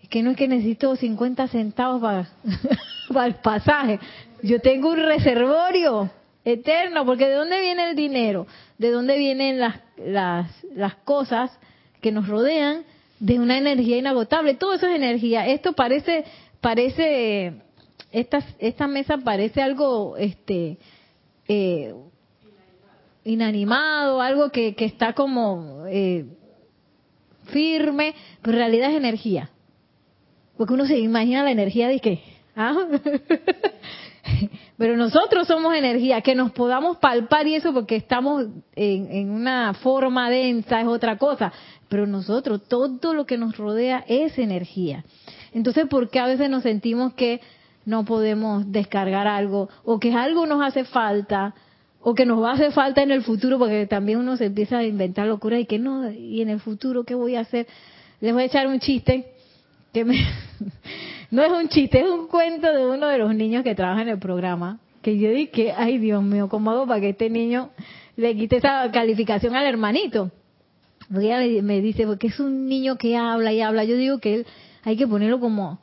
[0.08, 2.28] Que no es que necesito 50 centavos para,
[3.12, 4.00] para el pasaje.
[4.42, 6.10] Yo tengo un reservorio
[6.44, 8.46] eterno, porque ¿de dónde viene el dinero?
[8.78, 11.50] ¿De dónde vienen las, las, las cosas?
[12.00, 12.84] que nos rodean
[13.18, 14.54] de una energía inagotable.
[14.54, 15.46] Todo eso es energía.
[15.46, 16.24] Esto parece,
[16.60, 17.52] parece,
[18.10, 20.78] esta, esta mesa parece algo, este,
[21.48, 21.94] eh,
[23.24, 26.24] inanimado, algo que, que está como eh,
[27.44, 29.50] firme, pero en realidad es energía.
[30.56, 32.22] Porque uno se imagina la energía de que,
[32.56, 32.74] ¿ah?
[34.80, 40.30] Pero nosotros somos energía, que nos podamos palpar y eso porque estamos en, una forma
[40.30, 41.52] densa es otra cosa.
[41.90, 45.04] Pero nosotros, todo lo que nos rodea es energía.
[45.52, 47.42] Entonces, ¿por qué a veces nos sentimos que
[47.84, 51.54] no podemos descargar algo o que algo nos hace falta?
[52.02, 54.78] o que nos va a hacer falta en el futuro, porque también uno se empieza
[54.78, 57.66] a inventar locuras y que no, y en el futuro, ¿qué voy a hacer?
[58.22, 59.34] Les voy a echar un chiste
[59.92, 60.16] que me,
[61.30, 64.08] no es un chiste, es un cuento de uno de los niños que trabaja en
[64.08, 67.70] el programa, que yo dije, ay Dios mío, ¿cómo hago para que este niño
[68.16, 70.30] le quite esa calificación al hermanito?
[71.10, 74.34] Porque ella me dice, porque es un niño que habla y habla, yo digo que
[74.34, 74.46] él
[74.82, 75.80] hay que ponerlo como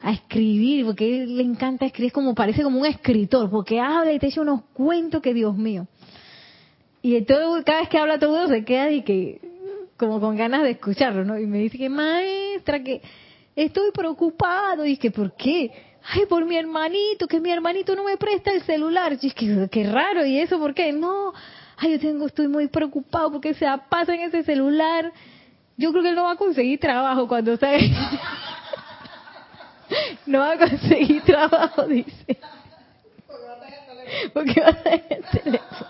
[0.00, 4.18] a escribir, porque él le encanta escribir, como parece como un escritor, porque habla y
[4.18, 5.86] te echa unos cuentos que Dios mío.
[7.02, 9.40] Y todo, cada vez que habla todo se queda y que
[9.96, 11.38] como con ganas de escucharlo, ¿no?
[11.38, 13.02] Y me dice que maestra, que
[13.64, 14.86] estoy preocupado.
[14.86, 15.70] Y que, ¿por qué?
[16.10, 19.18] Ay, por mi hermanito, que mi hermanito no me presta el celular.
[19.20, 20.92] Y que, qué raro, ¿y eso por qué?
[20.92, 21.32] No,
[21.76, 25.12] ay, yo tengo, estoy muy preocupado porque se pasa en ese celular.
[25.76, 27.90] Yo creo que él no va a conseguir trabajo cuando sabe.
[30.26, 32.38] no va a conseguir trabajo, dice.
[34.32, 35.88] Porque va a tener el teléfono.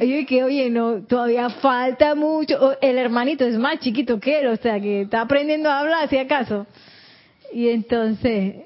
[0.00, 2.80] Oye, que oye, no, todavía falta mucho.
[2.80, 6.16] El hermanito es más chiquito que él, o sea, que está aprendiendo a hablar, si
[6.16, 6.66] acaso.
[7.52, 8.56] Y entonces,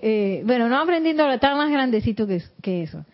[0.00, 3.04] eh, bueno, no aprendiendo a hablar, está más grandecito que, que eso.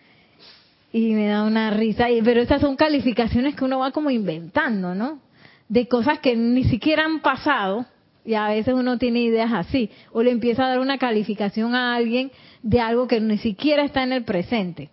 [0.92, 5.20] Y me da una risa, pero esas son calificaciones que uno va como inventando, ¿no?
[5.68, 7.85] De cosas que ni siquiera han pasado,
[8.24, 11.94] y a veces uno tiene ideas así, o le empieza a dar una calificación a
[11.94, 12.31] alguien
[12.62, 14.88] de algo que ni siquiera está en el presente.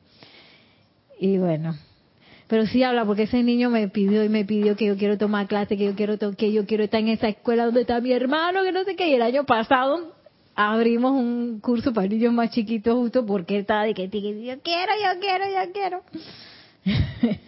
[1.17, 1.75] Y bueno,
[2.47, 5.47] pero sí habla porque ese niño me pidió y me pidió que yo quiero tomar
[5.47, 8.63] clase, que yo quiero que yo quiero estar en esa escuela donde está mi hermano,
[8.63, 9.09] que no sé qué.
[9.09, 10.13] Y el año pasado
[10.53, 15.19] abrimos un curso para niños más chiquitos justo porque estaba de que, yo quiero, yo
[15.19, 16.01] quiero, yo quiero.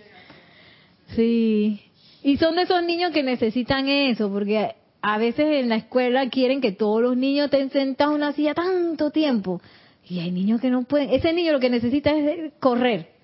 [1.16, 1.82] sí.
[2.24, 6.60] Y son de esos niños que necesitan eso, porque a veces en la escuela quieren
[6.60, 9.62] que todos los niños estén sentados en una silla tanto tiempo.
[10.10, 11.12] Y hay niños que no pueden.
[11.12, 13.17] Ese niño lo que necesita es correr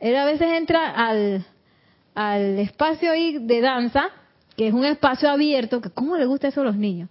[0.00, 1.44] él a veces entra al,
[2.14, 4.08] al espacio ahí de danza,
[4.56, 7.08] que es un espacio abierto, que cómo le gusta eso a los niños.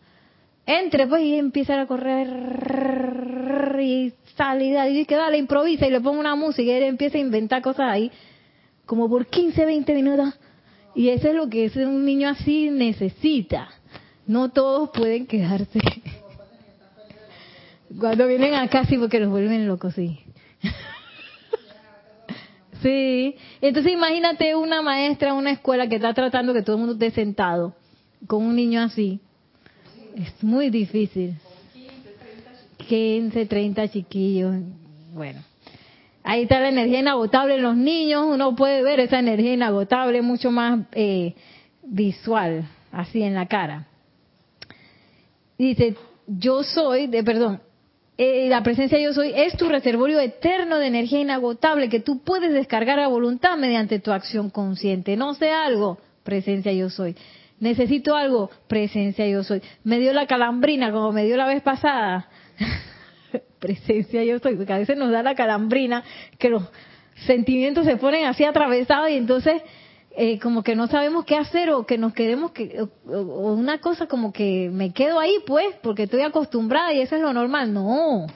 [0.66, 6.02] Entre pues y empieza a correr y sale y dice que dale, improvisa y le
[6.02, 8.12] pongo una música y él empieza a inventar cosas ahí,
[8.86, 10.38] como por 15, 20 minutos.
[10.96, 13.70] Y eso es lo que un niño así necesita.
[14.28, 15.80] No todos pueden quedarse.
[18.00, 20.20] Cuando vienen acá sí porque los vuelven locos, sí.
[22.82, 26.94] Sí, entonces imagínate una maestra en una escuela que está tratando que todo el mundo
[26.94, 27.74] esté sentado
[28.28, 29.20] con un niño así.
[30.16, 31.36] Es muy difícil.
[32.88, 34.56] 15, 30 chiquillos.
[35.14, 35.42] Bueno,
[36.24, 38.26] ahí está la energía inagotable en los niños.
[38.28, 41.36] Uno puede ver esa energía inagotable mucho más eh,
[41.84, 43.88] visual, así en la cara.
[45.58, 47.62] Dice, yo soy, de perdón,
[48.22, 52.52] eh, la presencia yo soy es tu reservorio eterno de energía inagotable que tú puedes
[52.52, 55.16] descargar a voluntad mediante tu acción consciente.
[55.16, 57.16] No sé algo, presencia yo soy.
[57.62, 59.62] Necesito algo, presencia yo soy.
[59.86, 62.28] Me dio la calambrina como me dio la vez pasada.
[63.60, 66.04] presencia yo soy, porque a veces nos da la calambrina
[66.38, 66.64] que los
[67.26, 69.62] sentimientos se ponen así atravesados y entonces
[70.22, 74.06] eh, como que no sabemos qué hacer o que nos queremos que o, una cosa
[74.06, 77.74] como que me quedo ahí pues porque estoy acostumbrada y eso es lo normal.
[77.74, 78.28] No.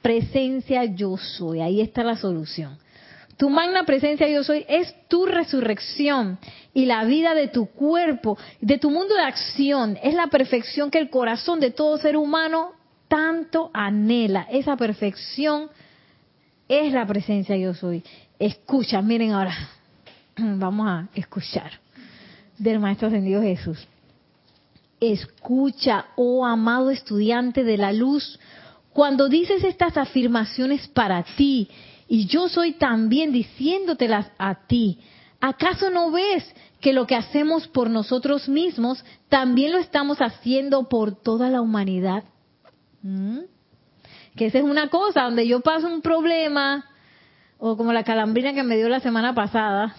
[0.00, 1.60] Presencia yo soy.
[1.60, 2.78] Ahí está la solución.
[3.36, 6.38] Tu magna presencia yo soy es tu resurrección
[6.72, 9.98] y la vida de tu cuerpo de tu mundo de acción.
[10.02, 12.72] Es la perfección que el corazón de todo ser humano
[13.08, 14.48] tanto anhela.
[14.50, 15.68] Esa perfección
[16.66, 18.02] es la presencia yo soy.
[18.38, 19.54] Escucha miren ahora
[20.58, 21.72] vamos a escuchar
[22.58, 23.86] del Maestro Ascendido Jesús.
[25.00, 28.38] Escucha, oh amado estudiante de la luz,
[28.92, 31.68] cuando dices estas afirmaciones para ti,
[32.08, 34.98] y yo soy también diciéndotelas a ti,
[35.40, 41.14] ¿acaso no ves que lo que hacemos por nosotros mismos también lo estamos haciendo por
[41.14, 42.24] toda la humanidad?
[43.02, 43.40] ¿Mm?
[44.34, 46.84] Que esa es una cosa, donde yo paso un problema,
[47.58, 49.94] o como la calambrina que me dio la semana pasada.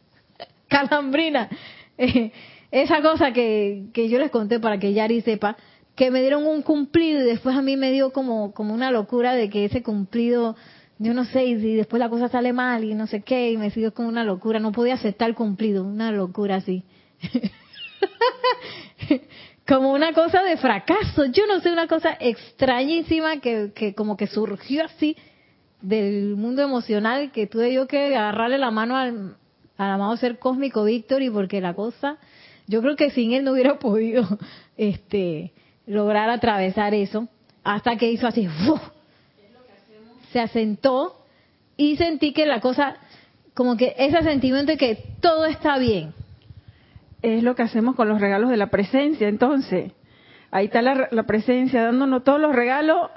[0.68, 1.48] calambrina.
[1.96, 2.32] Eh,
[2.70, 5.56] esa cosa que, que yo les conté para que Yari sepa,
[5.94, 9.34] que me dieron un cumplido y después a mí me dio como, como una locura
[9.34, 10.54] de que ese cumplido,
[10.98, 13.70] yo no sé, y después la cosa sale mal y no sé qué, y me
[13.70, 16.84] sigo como una locura, no podía aceptar el cumplido, una locura así.
[19.66, 24.26] como una cosa de fracaso, yo no sé, una cosa extrañísima que, que como que
[24.26, 25.16] surgió así
[25.80, 29.36] del mundo emocional que tuve yo que agarrarle la mano al,
[29.76, 32.18] amado ser cósmico Víctor y porque la cosa,
[32.66, 34.26] yo creo que sin él no hubiera podido
[34.76, 35.52] este
[35.86, 37.28] lograr atravesar eso
[37.64, 38.48] hasta que hizo así,
[40.32, 41.24] se asentó
[41.76, 42.96] y sentí que la cosa,
[43.54, 46.12] como que ese sentimiento de que todo está bien.
[47.22, 49.92] Es lo que hacemos con los regalos de la presencia, entonces.
[50.50, 53.10] Ahí está la, la presencia dándonos todos los regalos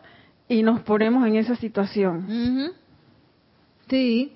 [0.51, 2.73] y nos ponemos en esa situación.
[3.89, 4.33] Sí,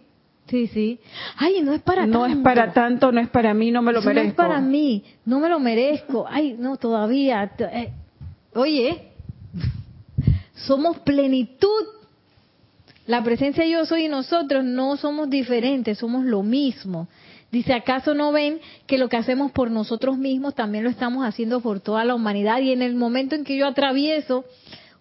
[0.47, 0.99] sí, sí.
[1.35, 2.27] Ay, no es para no tanto.
[2.27, 4.23] No es para tanto, no es para mí, no me lo merezco.
[4.23, 6.25] No es para mí, no me lo merezco.
[6.29, 7.51] Ay, no, todavía.
[7.59, 7.91] Eh,
[8.53, 9.09] oye,
[10.53, 11.83] somos plenitud.
[13.07, 17.07] La presencia yo soy y nosotros no somos diferentes, somos lo mismo.
[17.51, 21.59] Dice, ¿acaso no ven que lo que hacemos por nosotros mismos también lo estamos haciendo
[21.59, 22.59] por toda la humanidad?
[22.59, 24.45] Y en el momento en que yo atravieso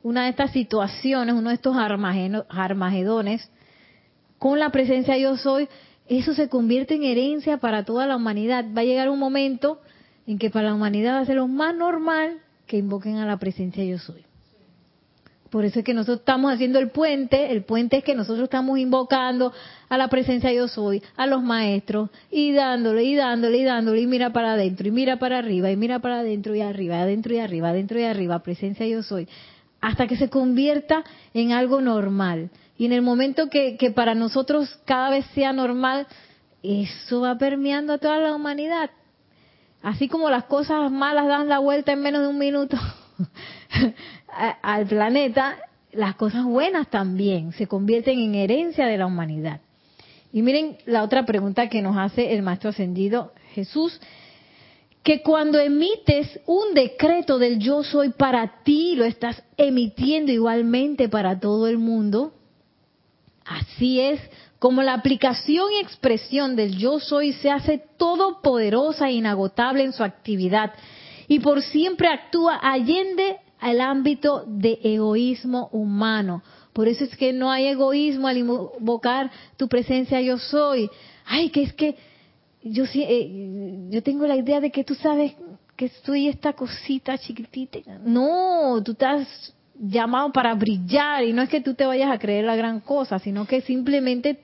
[0.05, 3.51] una de estas situaciones, uno de estos armagedones,
[4.39, 5.67] con la presencia yo soy,
[6.07, 8.67] eso se convierte en herencia para toda la humanidad.
[8.77, 9.81] Va a llegar un momento
[10.27, 13.39] en que para la humanidad va a ser lo más normal que invoquen a la
[13.39, 14.23] presencia yo soy.
[15.49, 18.79] Por eso es que nosotros estamos haciendo el puente, el puente es que nosotros estamos
[18.79, 19.53] invocando
[19.89, 24.07] a la presencia yo soy, a los maestros, y dándole, y dándole, y dándole, y
[24.07, 27.39] mira para adentro, y mira para arriba, y mira para adentro y arriba, adentro y
[27.39, 29.29] arriba, adentro y arriba, presencia yo soy
[29.85, 32.49] hasta que se convierta en algo normal.
[32.79, 36.07] Y en el momento que, para nosotros cada vez sea normal,
[36.63, 38.89] eso va permeando a toda la humanidad.
[39.83, 42.79] Así como las cosas malas dan la vuelta en menos de un minuto
[44.63, 45.59] al planeta,
[45.93, 49.61] las cosas buenas también se convierten en herencia de la humanidad.
[50.33, 54.01] Y miren la otra pregunta que nos hace el Maestro Ascendido Jesús
[55.05, 61.39] que cuando emites un decreto del yo soy para ti, lo estás emitiendo igualmente para
[61.39, 62.33] todo el mundo.
[63.45, 64.19] Así es
[64.59, 70.03] como la aplicación y expresión del yo soy se hace todopoderosa e inagotable en su
[70.03, 70.73] actividad
[71.29, 76.43] y por siempre actúa allende al ámbito de egoísmo humano.
[76.73, 80.89] Por eso es que no hay egoísmo al invocar tu presencia yo soy.
[81.27, 81.95] Ay, que es que
[82.65, 85.35] yo, eh, yo tengo la idea de que tú sabes
[85.77, 87.99] que soy esta cosita chiquitita.
[88.05, 92.45] No, tú estás llamado para brillar y no es que tú te vayas a creer
[92.45, 94.41] la gran cosa, sino que simplemente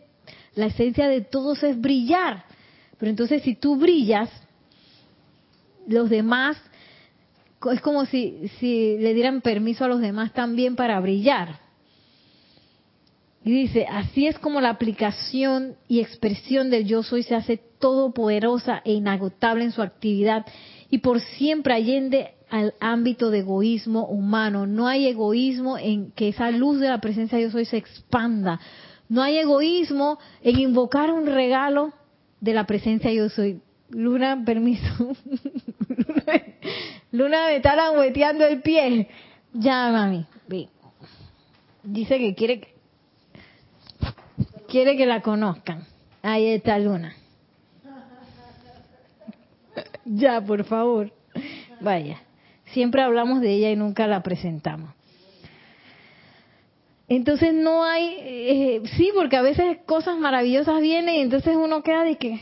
[0.54, 2.44] la esencia de todos es brillar.
[2.98, 4.28] Pero entonces si tú brillas,
[5.86, 6.60] los demás
[7.72, 11.69] es como si, si le dieran permiso a los demás también para brillar.
[13.42, 18.82] Y dice, así es como la aplicación y expresión del yo soy se hace todopoderosa
[18.84, 20.44] e inagotable en su actividad
[20.90, 24.66] y por siempre allende al ámbito de egoísmo humano.
[24.66, 28.60] No hay egoísmo en que esa luz de la presencia de yo soy se expanda.
[29.08, 31.94] No hay egoísmo en invocar un regalo
[32.40, 33.60] de la presencia de yo soy.
[33.88, 34.86] Luna, permiso.
[37.12, 39.08] Luna me está langueteando el pie.
[39.52, 40.26] Ya, mami.
[41.82, 42.60] Dice que quiere
[44.70, 45.84] quiere que la conozcan.
[46.22, 47.14] Ahí está Luna.
[50.04, 51.12] Ya, por favor.
[51.80, 52.20] Vaya.
[52.72, 54.94] Siempre hablamos de ella y nunca la presentamos.
[57.08, 62.04] Entonces no hay, eh, sí, porque a veces cosas maravillosas vienen y entonces uno queda
[62.04, 62.40] de que,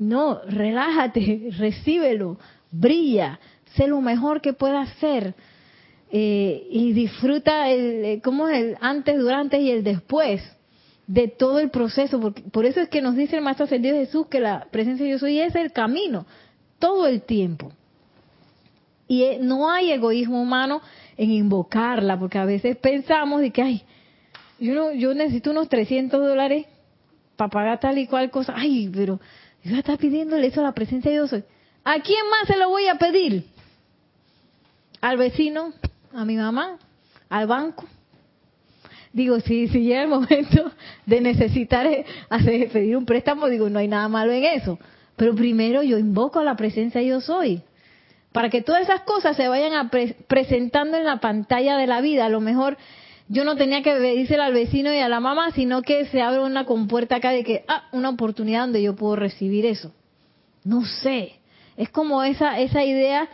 [0.00, 2.38] no, relájate, recíbelo,
[2.72, 3.38] brilla,
[3.76, 5.34] sé lo mejor que puedas ser
[6.10, 10.42] eh, y disfruta el, eh, ¿cómo es el antes, durante y el después
[11.06, 12.20] de todo el proceso?
[12.20, 15.12] Porque, por eso es que nos dice el Maestro Ascendido Jesús que la presencia de
[15.12, 16.26] Yo Soy es el camino,
[16.78, 17.72] todo el tiempo.
[19.06, 20.80] Y eh, no hay egoísmo humano
[21.16, 23.82] en invocarla, porque a veces pensamos de que, ay,
[24.58, 26.66] yo, no, yo necesito unos 300 dólares
[27.36, 28.54] para pagar tal y cual cosa.
[28.56, 29.20] Ay, pero
[29.62, 31.32] yo está pidiéndole eso a la presencia de Dios.
[31.84, 33.44] ¿A quién más se lo voy a pedir?
[35.00, 35.72] ¿Al vecino?
[36.14, 36.78] ¿A mi mamá?
[37.28, 37.84] ¿Al banco?
[39.14, 40.72] Digo, si, si llega el momento
[41.06, 44.78] de necesitar eh, hacer, pedir un préstamo, digo, no hay nada malo en eso.
[45.16, 47.62] Pero primero yo invoco a la presencia yo soy
[48.34, 49.88] para que todas esas cosas se vayan
[50.26, 52.26] presentando en la pantalla de la vida.
[52.26, 52.76] A lo mejor
[53.28, 56.40] yo no tenía que decirle al vecino y a la mamá, sino que se abre
[56.40, 59.92] una compuerta acá de que, ah, una oportunidad donde yo puedo recibir eso.
[60.64, 61.34] No sé.
[61.76, 63.28] Es como esa, esa idea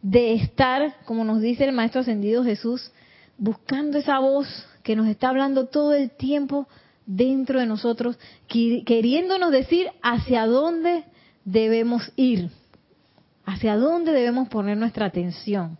[0.00, 2.90] de estar, como nos dice el Maestro Ascendido Jesús,
[3.36, 4.48] buscando esa voz
[4.86, 6.68] que nos está hablando todo el tiempo
[7.06, 8.16] dentro de nosotros,
[8.46, 11.04] queriéndonos decir hacia dónde
[11.44, 12.50] debemos ir
[13.46, 15.78] hacia dónde debemos poner nuestra atención,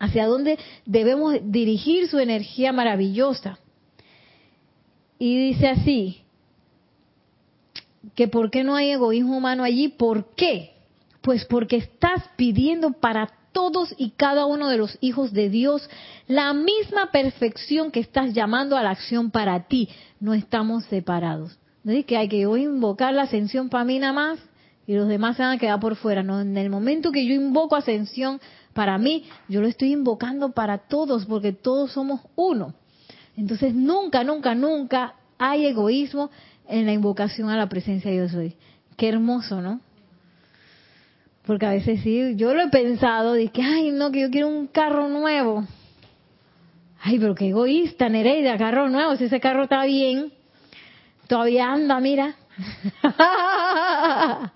[0.00, 3.58] hacia dónde debemos dirigir su energía maravillosa.
[5.18, 6.22] Y dice así,
[8.16, 10.72] que por qué no hay egoísmo humano allí, ¿por qué?
[11.20, 15.88] Pues porque estás pidiendo para todos y cada uno de los hijos de Dios
[16.26, 19.88] la misma perfección que estás llamando a la acción para ti.
[20.20, 21.58] No estamos separados.
[21.84, 24.38] No es que hay que invocar la ascensión para mí nada más
[24.86, 26.22] y los demás se van a quedar por fuera.
[26.22, 26.40] ¿no?
[26.40, 28.40] En el momento que yo invoco ascensión
[28.72, 32.74] para mí, yo lo estoy invocando para todos, porque todos somos uno.
[33.36, 36.30] Entonces nunca, nunca, nunca hay egoísmo
[36.68, 38.56] en la invocación a la presencia de Dios hoy.
[38.96, 39.80] Qué hermoso, ¿no?
[41.46, 44.48] Porque a veces sí, yo lo he pensado, de que, ay, no, que yo quiero
[44.48, 45.64] un carro nuevo.
[47.00, 50.32] Ay, pero qué egoísta, Nereida, carro nuevo, si ese carro está bien,
[51.26, 52.36] todavía anda, mira.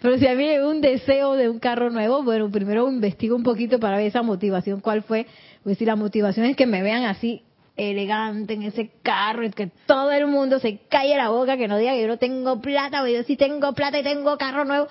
[0.00, 3.42] Pero si a mí hay un deseo de un carro nuevo, bueno, primero investigo un
[3.42, 5.26] poquito para ver esa motivación, cuál fue.
[5.64, 7.42] Pues si la motivación es que me vean así
[7.76, 11.76] elegante en ese carro y que todo el mundo se calle la boca, que no
[11.76, 14.88] diga que yo no tengo plata, o yo sí tengo plata y tengo carro nuevo.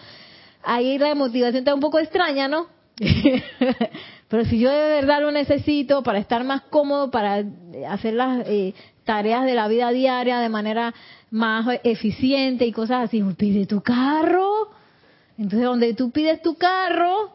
[0.69, 2.67] Ahí la motivación está un poco extraña, ¿no?
[4.27, 7.41] Pero si yo de verdad lo necesito para estar más cómodo, para
[7.87, 8.73] hacer las eh,
[9.05, 10.93] tareas de la vida diaria de manera
[11.31, 13.23] más eficiente y cosas así.
[13.37, 14.69] Pide tu carro.
[15.37, 17.31] Entonces, donde tú pides tu carro,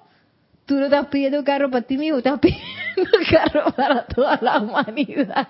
[0.67, 5.49] tú no estás pidiendo carro para ti mismo, estás pidiendo carro para toda la humanidad.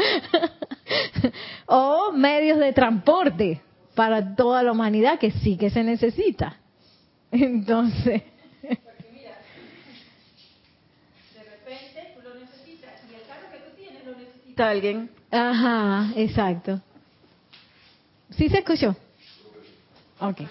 [1.72, 3.60] o medios de transporte
[3.94, 6.56] para toda la humanidad que sí que se necesita.
[7.30, 8.22] Entonces,
[14.62, 15.10] alguien.
[15.30, 16.80] Ajá, exacto.
[18.30, 18.96] ¿Sí se escuchó?
[20.20, 20.42] Ok.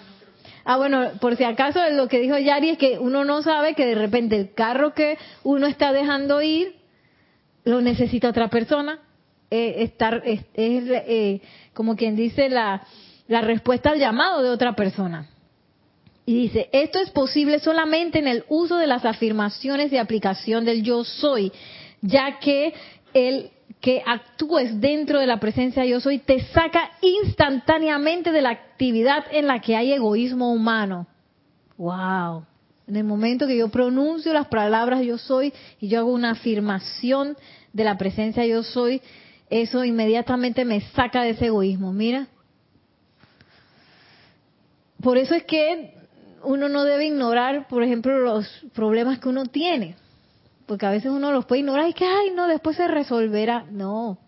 [0.65, 3.85] Ah, bueno, por si acaso lo que dijo Yari es que uno no sabe que
[3.85, 6.75] de repente el carro que uno está dejando ir
[7.63, 8.99] lo necesita otra persona.
[9.51, 11.41] Eh, estar es, eh,
[11.73, 12.83] como quien dice la,
[13.27, 15.27] la respuesta al llamado de otra persona.
[16.25, 20.83] Y dice, esto es posible solamente en el uso de las afirmaciones de aplicación del
[20.83, 21.51] yo soy,
[22.01, 22.73] ya que
[23.15, 23.49] el
[23.81, 29.47] que actúes dentro de la presencia yo soy te saca instantáneamente de la actividad en
[29.47, 31.07] la que hay egoísmo humano.
[31.77, 32.45] Wow.
[32.87, 37.37] En el momento que yo pronuncio las palabras yo soy y yo hago una afirmación
[37.71, 39.01] de la presencia yo soy,
[39.49, 41.91] eso inmediatamente me saca de ese egoísmo.
[41.93, 42.27] Mira.
[45.01, 45.93] por eso es que
[46.43, 49.95] uno no debe ignorar, por ejemplo, los problemas que uno tiene.
[50.65, 53.65] Porque a veces uno los puede ignorar y que, ay, no, después se resolverá.
[53.71, 54.19] No,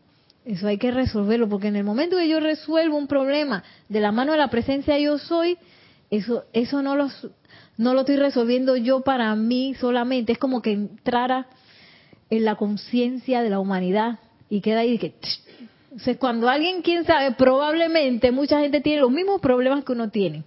[0.43, 4.11] eso hay que resolverlo, porque en el momento que yo resuelvo un problema de la
[4.11, 5.57] mano de la presencia yo soy,
[6.09, 7.29] eso, eso no, los,
[7.77, 10.33] no lo estoy resolviendo yo para mí solamente.
[10.33, 11.47] Es como que entrara
[12.29, 14.19] en la conciencia de la humanidad
[14.51, 15.15] y queda ahí que...
[15.85, 20.43] Entonces, cuando alguien, quién sabe, probablemente mucha gente tiene los mismos problemas que uno tiene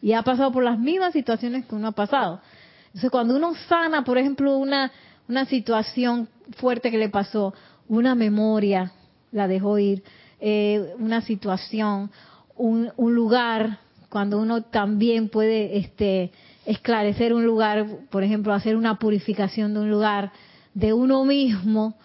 [0.00, 2.40] y ha pasado por las mismas situaciones que uno ha pasado.
[2.86, 4.92] Entonces, cuando uno sana, por ejemplo, una,
[5.28, 7.52] una situación fuerte que le pasó,
[7.88, 8.92] una memoria,
[9.32, 10.04] la dejó ir,
[10.40, 12.10] eh, una situación,
[12.56, 13.78] un, un, lugar,
[14.08, 16.30] cuando uno también puede este,
[16.66, 20.32] esclarecer un lugar, por ejemplo, hacer una purificación de un lugar,
[20.72, 21.96] de uno mismo,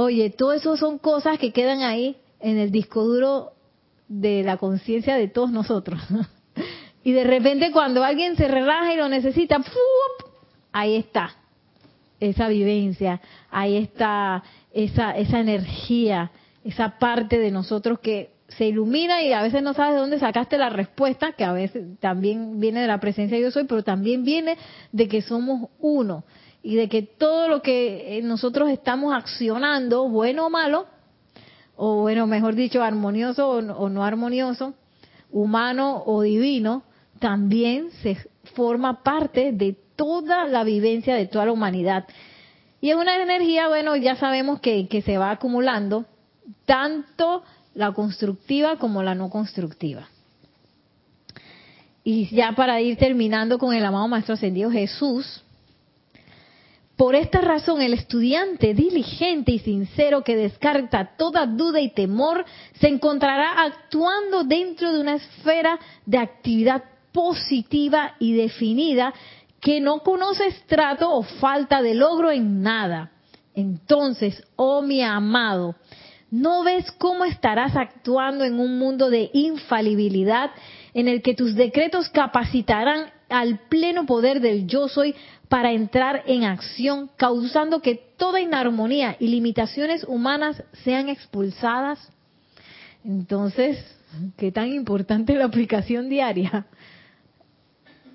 [0.00, 3.50] oye, todo eso son cosas que quedan ahí en el disco duro
[4.06, 6.00] de la conciencia de todos nosotros.
[7.04, 9.62] Y de repente cuando alguien se relaja y lo necesita,
[10.72, 11.36] ahí está
[12.20, 14.42] esa vivencia, ahí está
[14.72, 16.32] esa, esa energía,
[16.64, 20.58] esa parte de nosotros que se ilumina y a veces no sabes de dónde sacaste
[20.58, 24.24] la respuesta, que a veces también viene de la presencia de yo soy, pero también
[24.24, 24.58] viene
[24.92, 26.24] de que somos uno
[26.68, 30.84] y de que todo lo que nosotros estamos accionando, bueno o malo,
[31.76, 34.74] o bueno, mejor dicho, armonioso o no, o no armonioso,
[35.30, 36.82] humano o divino,
[37.20, 38.18] también se
[38.52, 42.04] forma parte de toda la vivencia de toda la humanidad.
[42.82, 46.04] Y es una energía, bueno, ya sabemos que, que se va acumulando,
[46.66, 50.06] tanto la constructiva como la no constructiva.
[52.04, 55.44] Y ya para ir terminando con el amado Maestro Ascendido Jesús,
[56.98, 62.44] por esta razón, el estudiante diligente y sincero que descarta toda duda y temor
[62.80, 66.82] se encontrará actuando dentro de una esfera de actividad
[67.12, 69.14] positiva y definida
[69.60, 73.12] que no conoce estrato o falta de logro en nada.
[73.54, 75.76] Entonces, oh mi amado,
[76.32, 80.50] ¿no ves cómo estarás actuando en un mundo de infalibilidad
[80.98, 85.14] en el que tus decretos capacitarán al pleno poder del yo soy
[85.48, 92.00] para entrar en acción, causando que toda inarmonía y limitaciones humanas sean expulsadas?
[93.04, 93.78] Entonces,
[94.36, 96.66] ¿qué tan importante es la aplicación diaria?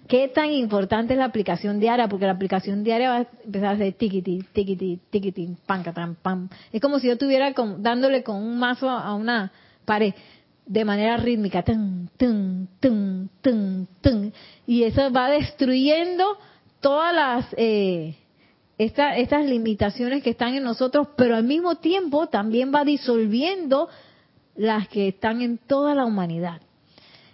[0.09, 2.09] ¿Qué tan importante es la aplicación diaria?
[2.09, 6.49] Porque la aplicación diaria va a empezar a hacer tiquiti, tiquiti, tiquiti, pam, pam.
[6.73, 9.53] Es como si yo estuviera dándole con un mazo a una
[9.85, 10.13] pared
[10.65, 11.63] de manera rítmica.
[11.63, 14.31] Tum, tum, tum, tum, tum.
[14.65, 16.37] Y eso va destruyendo
[16.79, 17.45] todas las...
[17.57, 18.15] Eh,
[18.77, 23.87] estas limitaciones que están en nosotros, pero al mismo tiempo también va disolviendo
[24.55, 26.59] las que están en toda la humanidad.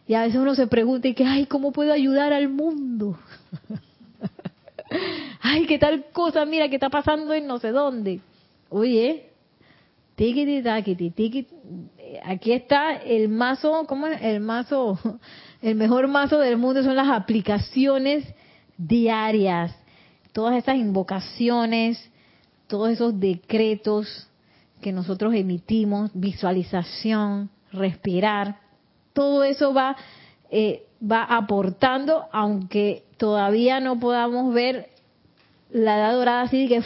[0.08, 3.18] Y a veces uno se pregunta, y que, ay, ¿cómo puedo ayudar al mundo?
[5.42, 8.20] ay, qué tal cosa, mira, que está pasando en no sé dónde.
[8.70, 9.30] Oye,
[10.16, 11.56] tiquiti, taquiti, tiquiti.
[12.24, 14.22] Aquí está el mazo, ¿cómo es?
[14.22, 15.00] El mazo,
[15.62, 18.26] el mejor mazo del mundo son las aplicaciones
[18.78, 19.76] diarias.
[20.32, 22.12] Todas esas invocaciones,
[22.68, 24.28] todos esos decretos
[24.82, 28.70] que nosotros emitimos, visualización, respirar
[29.20, 29.98] todo eso va,
[30.50, 34.90] eh, va aportando, aunque todavía no podamos ver
[35.72, 36.82] la edad dorada así que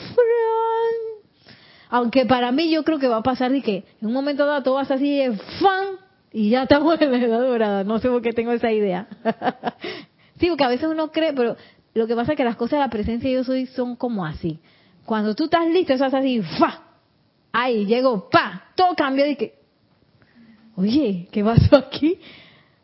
[1.93, 4.63] aunque para mí yo creo que va a pasar de que en un momento dado
[4.63, 5.89] todo va a ser así de fan
[6.31, 9.05] y ya estamos en la edad dorada, no sé por qué tengo esa idea.
[10.39, 11.55] sí, porque a veces uno cree, pero
[11.93, 14.25] lo que pasa es que las cosas de la presencia de yo soy son como
[14.25, 14.59] así.
[15.05, 16.81] Cuando tú estás listo, eso hace así, ¡fa!
[17.51, 18.71] Ahí llego, ¡pa!
[18.73, 19.59] Todo cambió de que,
[20.75, 22.17] oye, ¿qué pasó aquí?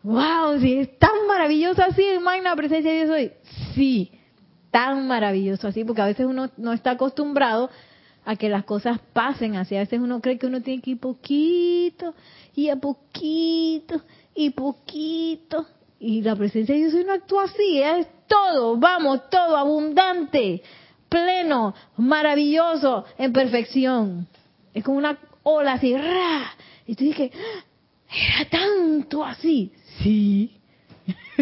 [0.04, 0.60] ¡Wow!
[0.60, 3.32] Si es tan maravilloso así magna presencia de Dios hoy.
[3.74, 4.12] Sí,
[4.70, 7.72] tan maravilloso así, porque a veces uno no está acostumbrado
[8.30, 9.76] a que las cosas pasen así.
[9.76, 12.14] A veces uno cree que uno tiene que ir poquito,
[12.54, 14.04] y a poquito,
[14.36, 15.66] y poquito.
[16.00, 20.62] Y la presencia de Dios no actúa así, es todo, vamos, todo abundante,
[21.10, 24.28] pleno, maravilloso, en perfección.
[24.76, 25.96] Es como una ola así.
[26.86, 27.32] Y tú dices,
[28.12, 29.72] era tanto así.
[30.04, 30.59] Sí.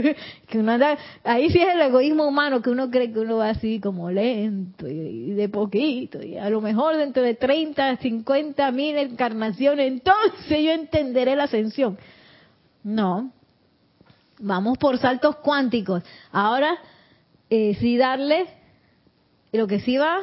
[0.48, 3.50] que uno anda, ahí sí es el egoísmo humano, que uno cree que uno va
[3.50, 8.98] así como lento y, de poquito, y a lo mejor dentro de 30, 50 mil
[8.98, 11.98] encarnaciones, entonces yo entenderé la ascensión.
[12.84, 13.32] No,
[14.39, 16.04] vamos por saltos cuánticos.
[16.32, 16.78] Ahora,
[17.50, 18.45] eh, sí darle,
[19.52, 20.20] lo que sí va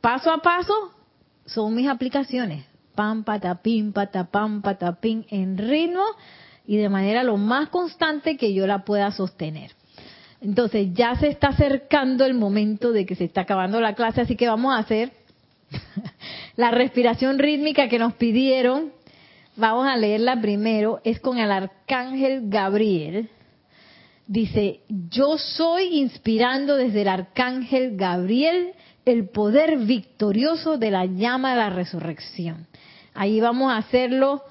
[0.00, 0.74] paso a paso
[1.44, 6.04] son mis aplicaciones pam, patapín, patapam, patapín, en ritmo
[6.70, 9.72] y de manera lo más constante que yo la pueda sostener.
[10.40, 14.36] Entonces ya se está acercando el momento de que se está acabando la clase, así
[14.36, 15.10] que vamos a hacer
[16.56, 18.92] la respiración rítmica que nos pidieron.
[19.56, 23.30] Vamos a leerla primero, es con el arcángel Gabriel.
[24.28, 31.56] Dice, yo soy inspirando desde el arcángel Gabriel el poder victorioso de la llama de
[31.56, 32.68] la resurrección.
[33.12, 34.44] Ahí vamos a hacerlo,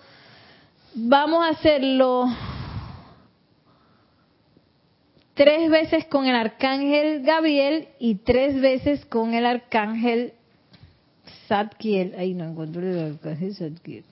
[1.07, 2.25] vamos a hacerlo
[5.33, 10.33] tres veces con el arcángel Gabriel y tres veces con el arcángel
[11.47, 12.15] Zadkiel.
[12.17, 14.03] Ahí no encuentro el arcángel Zadkiel.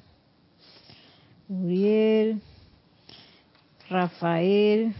[1.49, 2.41] Uriel,
[3.89, 4.93] Rafael,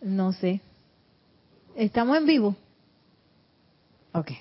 [0.00, 0.60] no sé.
[1.74, 2.56] ¿Estamos en vivo?
[4.12, 4.32] Ok.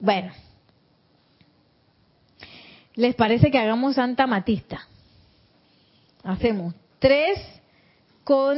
[0.00, 0.32] Bueno.
[2.96, 4.86] ¿Les parece que hagamos Santa Matista?
[6.22, 7.38] Hacemos tres
[8.22, 8.56] con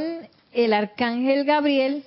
[0.53, 2.05] el Arcángel Gabriel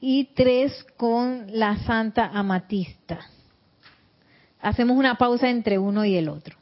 [0.00, 3.20] y tres con la Santa Amatista.
[4.60, 6.56] Hacemos una pausa entre uno y el otro.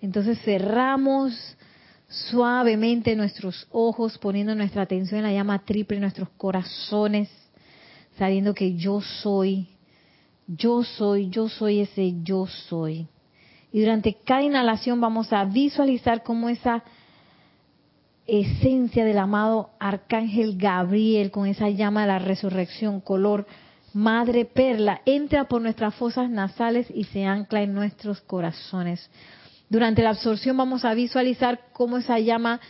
[0.00, 1.56] Entonces cerramos
[2.08, 7.28] suavemente nuestros ojos, poniendo nuestra atención en la llama triple en nuestros corazones,
[8.16, 9.68] sabiendo que yo soy,
[10.46, 13.06] yo soy, yo soy ese yo soy.
[13.72, 16.82] Y durante cada inhalación vamos a visualizar cómo esa
[18.26, 23.46] esencia del amado Arcángel Gabriel, con esa llama de la resurrección, color
[23.94, 29.10] madre perla, entra por nuestras fosas nasales y se ancla en nuestros corazones
[29.68, 32.60] durante la absorción vamos a visualizar cómo esa llama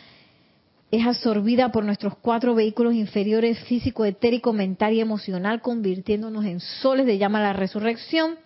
[0.91, 7.05] es absorbida por nuestros cuatro vehículos inferiores físico, etérico, mental y emocional, convirtiéndonos en soles
[7.05, 8.37] de llama a la resurrección.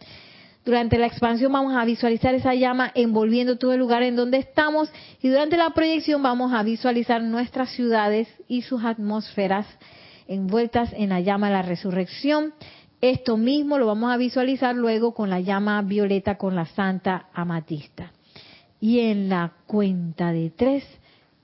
[0.65, 4.89] Durante la expansión vamos a visualizar esa llama envolviendo todo el lugar en donde estamos
[5.21, 9.67] y durante la proyección vamos a visualizar nuestras ciudades y sus atmósferas
[10.27, 12.53] envueltas en la llama de la resurrección.
[13.01, 18.13] Esto mismo lo vamos a visualizar luego con la llama violeta con la santa amatista.
[18.79, 20.85] Y en la cuenta de tres,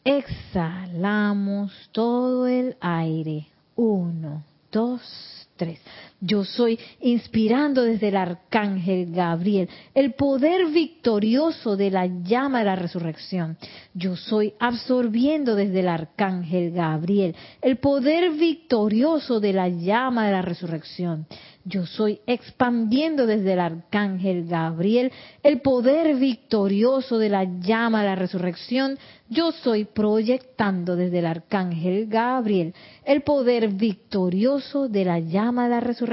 [0.05, 3.47] exhalamos todo el aire.
[3.76, 5.82] Uno, dos, tres.
[6.22, 12.76] Yo soy inspirando desde el arcángel Gabriel el poder victorioso de la llama de la
[12.76, 13.57] resurrección.
[13.93, 20.41] Yo soy absorbiendo desde el arcángel Gabriel el poder victorioso de la llama de la
[20.41, 21.26] resurrección.
[21.65, 25.11] Yo soy expandiendo desde el arcángel Gabriel
[25.43, 28.97] el poder victorioso de la llama de la resurrección.
[29.30, 32.74] Yo soy proyectando desde el arcángel Gabriel
[33.05, 36.09] el poder victorioso de la llama de la resurrección.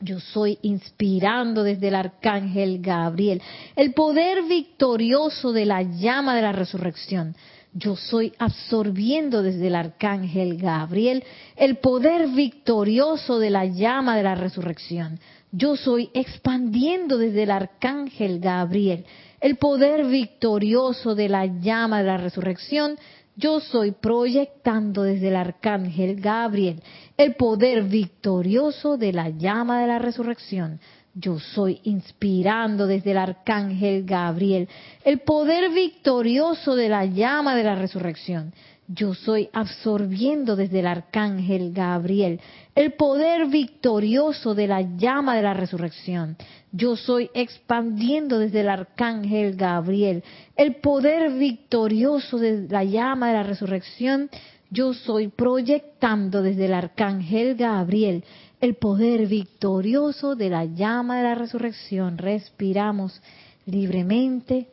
[0.00, 3.40] Yo soy inspirando desde el arcángel Gabriel
[3.76, 7.34] el poder victorioso de la llama de la resurrección
[7.76, 11.24] yo soy absorbiendo desde el arcángel Gabriel
[11.56, 15.18] el poder victorioso de la llama de la resurrección.
[15.50, 19.04] Yo soy expandiendo desde el arcángel Gabriel
[19.40, 22.96] el poder victorioso de la llama de la resurrección.
[23.36, 26.82] Yo soy proyectando desde el arcángel Gabriel
[27.16, 30.78] el poder victorioso de la llama de la resurrección.
[31.14, 34.68] Yo soy inspirando desde el arcángel Gabriel
[35.04, 38.52] el poder victorioso de la llama de la resurrección.
[38.86, 42.40] Yo soy absorbiendo desde el arcángel Gabriel
[42.74, 46.36] el poder victorioso de la llama de la resurrección.
[46.70, 50.22] Yo soy expandiendo desde el arcángel Gabriel
[50.54, 54.28] el poder victorioso de la llama de la resurrección.
[54.70, 58.22] Yo soy proyectando desde el arcángel Gabriel
[58.60, 62.18] el poder victorioso de la llama de la resurrección.
[62.18, 63.22] Respiramos
[63.64, 64.68] libremente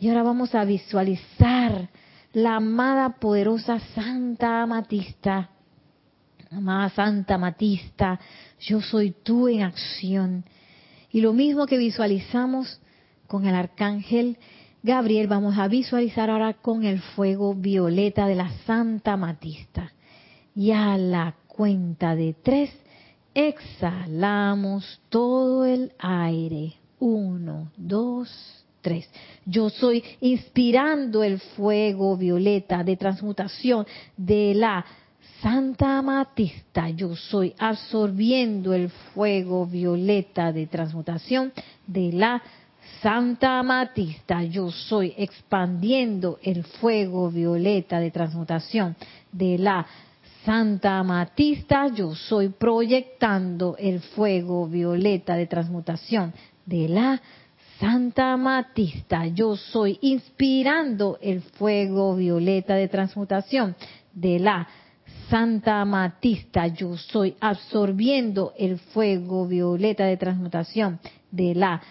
[0.00, 1.90] y ahora vamos a visualizar
[2.32, 5.50] la amada poderosa Santa Amatista.
[6.50, 8.20] Amada Santa Amatista,
[8.60, 10.44] yo soy tú en acción.
[11.10, 12.80] Y lo mismo que visualizamos
[13.26, 14.38] con el arcángel
[14.82, 19.92] Gabriel, vamos a visualizar ahora con el fuego violeta de la Santa Amatista.
[20.54, 22.70] Y a la cuenta de tres,
[23.34, 26.74] Exhalamos todo el aire.
[26.98, 29.08] Uno, dos, tres.
[29.46, 34.84] Yo soy inspirando el fuego violeta de transmutación de la
[35.40, 36.90] Santa Amatista.
[36.90, 41.52] Yo soy absorbiendo el fuego violeta de transmutación
[41.86, 42.42] de la
[43.00, 44.42] Santa Amatista.
[44.44, 48.94] Yo soy expandiendo el fuego violeta de transmutación
[49.32, 49.86] de la
[50.44, 56.32] Santa Amatista, yo soy proyectando el fuego violeta de transmutación
[56.66, 57.22] de la
[57.82, 63.74] Santa Matista, yo soy inspirando el fuego violeta de transmutación
[64.14, 64.68] de la
[65.28, 71.00] Santa Amatista, yo soy absorbiendo el fuego violeta de transmutación
[71.32, 71.82] de la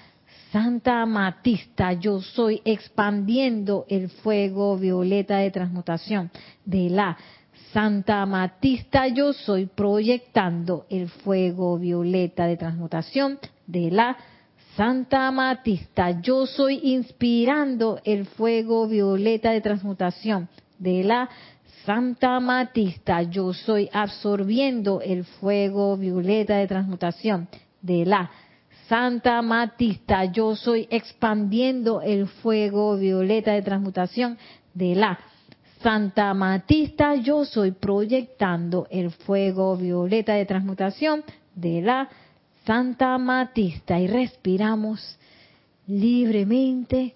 [0.54, 6.32] Santa Amatista, yo soy expandiendo el fuego violeta de transmutación
[6.64, 7.18] de la
[7.74, 14.41] Santa Amatista, yo soy proyectando el fuego violeta de transmutación de la Santa
[14.78, 20.48] Amatista, yo soy inspirando el fuego violeta de transmutación
[20.80, 21.30] de la
[21.86, 27.48] Santa Matista, yo soy absorbiendo el fuego violeta de transmutación
[27.82, 28.32] de la
[28.88, 34.38] Santa Matista, yo soy expandiendo el fuego violeta de transmutación
[34.74, 35.20] de la
[35.82, 41.24] Santa Matista, yo soy proyectando el fuego violeta de transmutación
[41.56, 42.10] de la
[42.72, 45.20] Santa Matista y respiramos
[45.88, 47.16] libremente,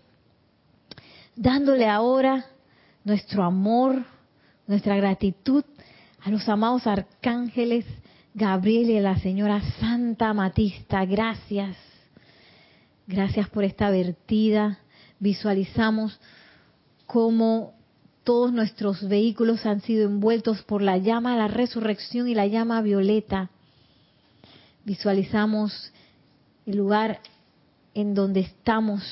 [1.33, 2.45] dándole ahora
[3.05, 4.03] nuestro amor,
[4.67, 5.63] nuestra gratitud
[6.21, 7.85] a los amados arcángeles
[8.33, 11.05] Gabriel y a la señora Santa Matista.
[11.05, 11.77] Gracias.
[13.07, 14.79] Gracias por esta vertida.
[15.21, 16.19] Visualizamos
[17.05, 17.75] cómo
[18.25, 22.81] todos nuestros vehículos han sido envueltos por la llama de la resurrección y la llama
[22.81, 23.51] violeta.
[24.85, 25.91] Visualizamos
[26.65, 27.19] el lugar
[27.93, 29.03] en donde estamos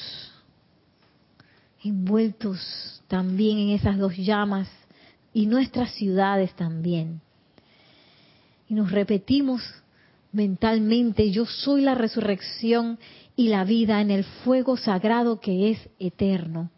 [1.84, 4.69] envueltos también en esas dos llamas
[5.34, 7.21] y nuestras ciudades también.
[8.69, 9.61] Y nos repetimos
[10.32, 12.99] mentalmente, yo soy la resurrección
[13.36, 16.69] y la vida en el fuego sagrado que es eterno.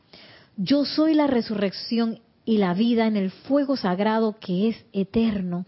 [0.57, 5.65] Yo soy la resurrección y la vida en el fuego sagrado que es eterno.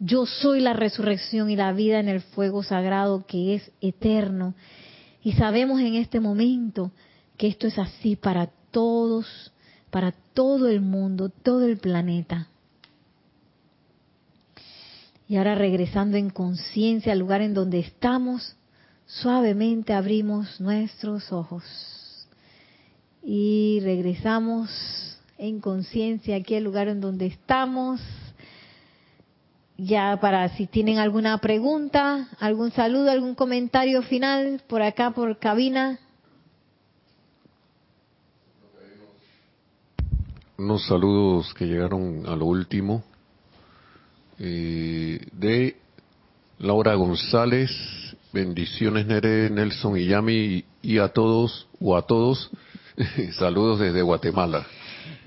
[0.00, 4.54] Yo soy la resurrección y la vida en el fuego sagrado que es eterno.
[5.22, 6.92] Y sabemos en este momento
[7.36, 9.52] que esto es así para todos
[9.90, 12.48] para todo el mundo, todo el planeta.
[15.28, 18.56] Y ahora regresando en conciencia al lugar en donde estamos,
[19.06, 21.64] suavemente abrimos nuestros ojos.
[23.22, 24.70] Y regresamos
[25.36, 28.00] en conciencia aquí al lugar en donde estamos.
[29.78, 35.98] Ya para si tienen alguna pregunta, algún saludo, algún comentario final por acá por cabina.
[40.58, 43.04] unos saludos que llegaron a lo último
[44.40, 45.76] eh, de
[46.58, 47.70] Laura González,
[48.32, 52.50] bendiciones Nere, Nelson y Yami y a todos o a todos,
[53.38, 54.66] saludos desde Guatemala.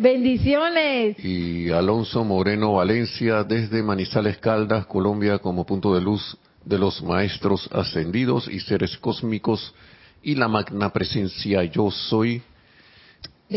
[0.02, 1.24] Bendiciones.
[1.24, 7.70] Y Alonso Moreno Valencia desde Manizales Caldas, Colombia, como punto de luz de los maestros
[7.72, 9.76] ascendidos y seres cósmicos
[10.24, 12.42] y la magna presencia yo soy.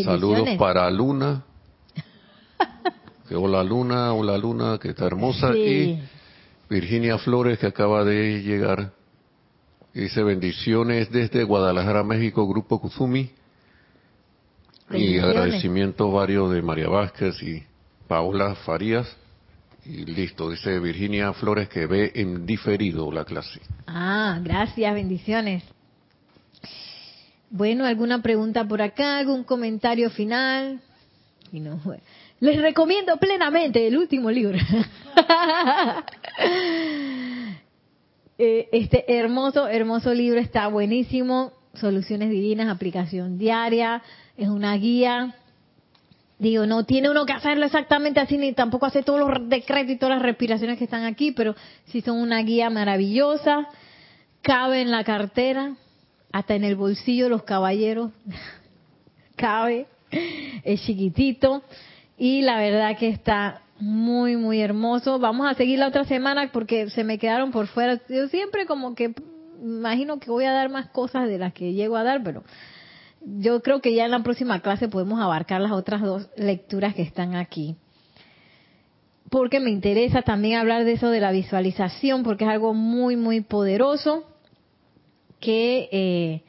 [0.04, 1.44] Saludos para Luna,
[3.26, 5.56] que hola Luna, hola Luna, que está hermosa.
[5.56, 5.98] Y
[6.68, 8.92] Virginia Flores, que acaba de llegar.
[9.94, 13.30] Dice bendiciones desde Guadalajara, México, Grupo Kuzumi.
[14.90, 17.62] Y agradecimientos varios de María Vázquez y
[18.06, 19.16] Paola Farías.
[19.84, 23.60] Y listo, dice Virginia Flores que ve en diferido la clase.
[23.86, 25.62] Ah, gracias, bendiciones.
[27.50, 29.18] Bueno, ¿alguna pregunta por acá?
[29.18, 30.80] ¿Algún comentario final?
[31.52, 31.80] Y no,
[32.40, 34.58] les recomiendo plenamente el último libro.
[38.36, 41.52] Eh, este hermoso, hermoso libro está buenísimo.
[41.74, 44.02] Soluciones divinas, aplicación diaria.
[44.36, 45.34] Es una guía.
[46.38, 49.96] Digo, no tiene uno que hacerlo exactamente así, ni tampoco hace todos los decretos y
[49.96, 51.54] todas las respiraciones que están aquí, pero
[51.86, 53.68] sí son una guía maravillosa.
[54.42, 55.74] Cabe en la cartera,
[56.32, 58.10] hasta en el bolsillo los caballeros.
[59.36, 59.86] Cabe.
[60.62, 61.62] Es chiquitito
[62.16, 65.18] y la verdad que está muy, muy hermoso.
[65.18, 68.00] Vamos a seguir la otra semana porque se me quedaron por fuera.
[68.08, 69.14] Yo siempre como que
[69.64, 72.44] imagino que voy a dar más cosas de las que llego a dar, pero
[73.20, 77.02] yo creo que ya en la próxima clase podemos abarcar las otras dos lecturas que
[77.02, 77.76] están aquí.
[79.30, 83.40] Porque me interesa también hablar de eso de la visualización, porque es algo muy, muy
[83.40, 84.24] poderoso
[85.40, 86.42] que eh,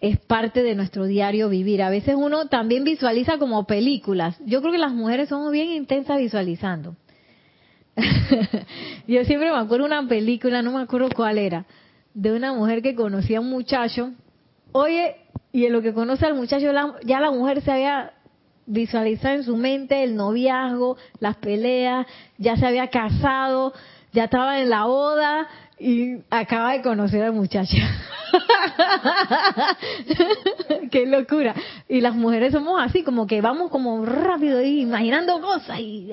[0.00, 1.82] es parte de nuestro diario vivir.
[1.82, 4.36] A veces uno también visualiza como películas.
[4.44, 6.96] Yo creo que las mujeres somos bien intensas visualizando.
[9.06, 11.66] Yo siempre me acuerdo una película, no me acuerdo cuál era,
[12.14, 14.12] de una mujer que conocía a un muchacho.
[14.72, 15.16] Oye,
[15.52, 16.72] y en lo que conoce al muchacho,
[17.04, 18.12] ya la mujer se había
[18.66, 22.06] visualizado en su mente el noviazgo, las peleas,
[22.38, 23.72] ya se había casado,
[24.12, 25.48] ya estaba en la boda
[25.78, 27.76] y acaba de conocer a la muchacha.
[30.90, 31.54] Qué locura.
[31.88, 36.12] Y las mujeres somos así, como que vamos como rápido y imaginando cosas y,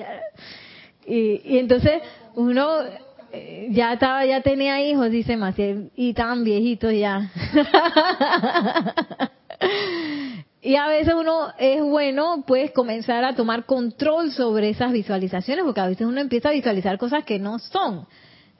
[1.06, 2.02] y, entonces
[2.34, 2.68] uno
[3.70, 7.30] ya estaba, ya tenía hijos, dice Maciel, y tan viejitos ya.
[10.62, 15.80] y a veces uno es bueno pues comenzar a tomar control sobre esas visualizaciones, porque
[15.80, 18.06] a veces uno empieza a visualizar cosas que no son.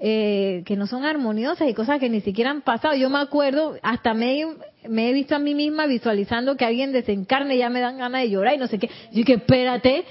[0.03, 2.95] Eh, que no son armoniosas y cosas que ni siquiera han pasado.
[2.95, 4.47] Yo me acuerdo, hasta me,
[4.89, 8.23] me he visto a mí misma visualizando que alguien desencarne y ya me dan ganas
[8.23, 8.87] de llorar y no sé qué.
[8.87, 10.07] Yo dije, espérate,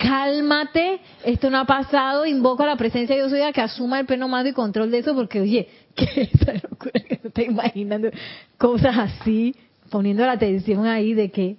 [0.00, 4.00] cálmate, esto no ha pasado, invoco a la presencia de Dios soy a que asuma
[4.00, 6.30] el pleno mando y control de eso, porque oye, ¿qué
[6.62, 8.10] locura que te imaginando?
[8.56, 9.54] Cosas así,
[9.90, 11.56] poniendo la atención ahí de que,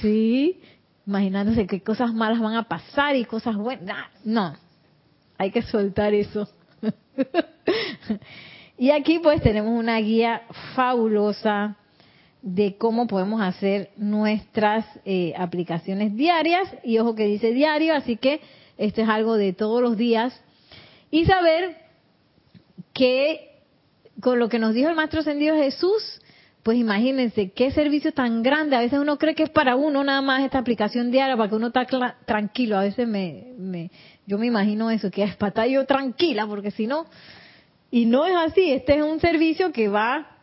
[0.00, 0.60] sí,
[1.04, 4.06] imaginándose qué cosas malas van a pasar y cosas buenas.
[4.24, 4.54] No,
[5.36, 6.48] hay que soltar eso.
[8.78, 10.42] y aquí pues tenemos una guía
[10.76, 11.76] fabulosa
[12.42, 16.68] de cómo podemos hacer nuestras eh, aplicaciones diarias.
[16.84, 18.40] Y ojo que dice diario, así que
[18.76, 20.40] esto es algo de todos los días.
[21.10, 21.76] Y saber
[22.92, 23.48] que
[24.20, 26.20] con lo que nos dijo el Maestro Ascendido Jesús,
[26.62, 28.76] pues imagínense qué servicio tan grande.
[28.76, 31.56] A veces uno cree que es para uno nada más esta aplicación diaria, para que
[31.56, 31.80] uno esté
[32.26, 32.76] tranquilo.
[32.76, 33.90] A veces me, me,
[34.26, 37.06] yo me imagino eso, que es para estar yo tranquila, porque si no,
[37.90, 40.37] y no es así, este es un servicio que va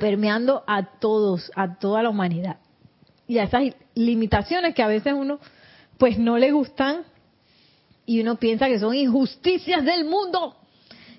[0.00, 2.56] permeando a todos, a toda la humanidad.
[3.28, 3.62] Y a esas
[3.94, 5.38] limitaciones que a veces uno
[5.98, 7.02] pues no le gustan
[8.06, 10.56] y uno piensa que son injusticias del mundo.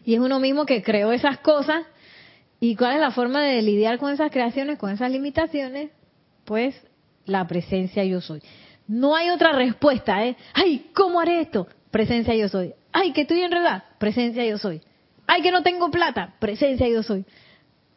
[0.03, 1.85] Y es uno mismo que creó esas cosas.
[2.59, 5.91] ¿Y cuál es la forma de lidiar con esas creaciones, con esas limitaciones?
[6.43, 6.75] Pues
[7.25, 8.41] la presencia yo soy.
[8.87, 10.35] No hay otra respuesta, ¿eh?
[10.53, 11.67] Ay, ¿cómo haré esto?
[11.91, 12.73] Presencia yo soy.
[12.91, 13.85] Ay, que estoy enredada.
[13.99, 14.81] Presencia yo soy.
[15.27, 16.33] Ay, que no tengo plata.
[16.39, 17.23] Presencia yo soy.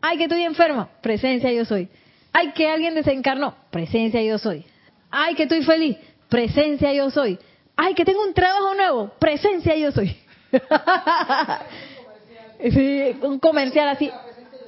[0.06, 0.90] Ay, que estoy enferma.
[1.00, 1.88] Presencia yo soy.
[2.30, 3.54] Ay, que alguien desencarnó.
[3.70, 4.62] Presencia yo soy.
[5.10, 5.96] Ay, que estoy feliz.
[6.28, 7.38] Presencia yo soy.
[7.74, 9.12] Ay, que tengo un trabajo nuevo.
[9.18, 10.14] Presencia yo soy.
[13.22, 14.10] un comercial así.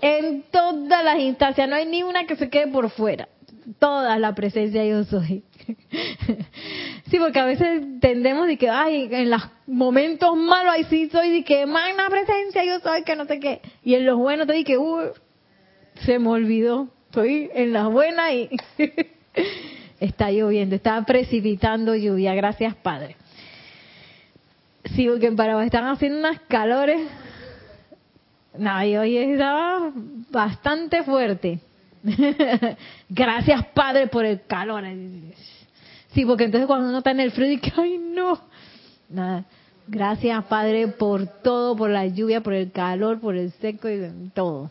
[0.00, 1.68] En todas las instancias.
[1.68, 3.28] No hay ni una que se quede por fuera.
[3.78, 5.44] Toda la presencia yo soy.
[7.10, 11.30] Sí, porque a veces tendemos de que, ay, en los momentos malos, ahí sí soy
[11.30, 13.60] de que, magna presencia, yo soy que no sé qué.
[13.84, 15.04] Y en los buenos te di que, uy,
[16.00, 16.88] se me olvidó.
[17.06, 18.50] Estoy en las buenas y
[20.00, 22.34] está lloviendo, está precipitando lluvia.
[22.34, 23.16] Gracias, Padre.
[24.94, 27.00] Sí, porque en Paraguay están haciendo unas calores.
[28.58, 29.92] No, y hoy estaba
[30.30, 31.60] bastante fuerte.
[33.08, 34.84] Gracias, Padre, por el calor.
[36.12, 38.40] Sí, porque entonces cuando uno está en el frío, dice, ay, no.
[39.08, 39.44] Nada.
[39.88, 44.70] Gracias, Padre, por todo, por la lluvia, por el calor, por el seco y todo.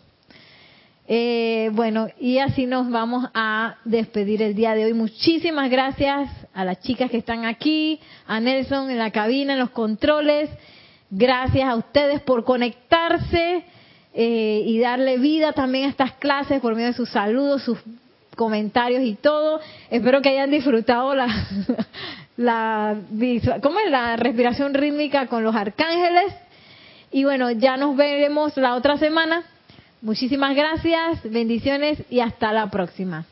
[1.07, 4.93] Eh, bueno, y así nos vamos a despedir el día de hoy.
[4.93, 9.69] Muchísimas gracias a las chicas que están aquí, a Nelson en la cabina, en los
[9.69, 10.49] controles.
[11.11, 13.63] Gracias a ustedes por conectarse
[14.15, 17.77] eh, y darle vida también a estas clases por medio de sus saludos, sus
[18.35, 19.59] comentarios y todo.
[19.91, 21.27] Espero que hayan disfrutado la,
[22.37, 22.97] la,
[23.61, 23.91] ¿cómo es?
[23.91, 26.33] la respiración rítmica con los arcángeles.
[27.11, 29.43] Y bueno, ya nos veremos la otra semana.
[30.05, 33.25] Muchísimas gracias, bendiciones y hasta la próxima.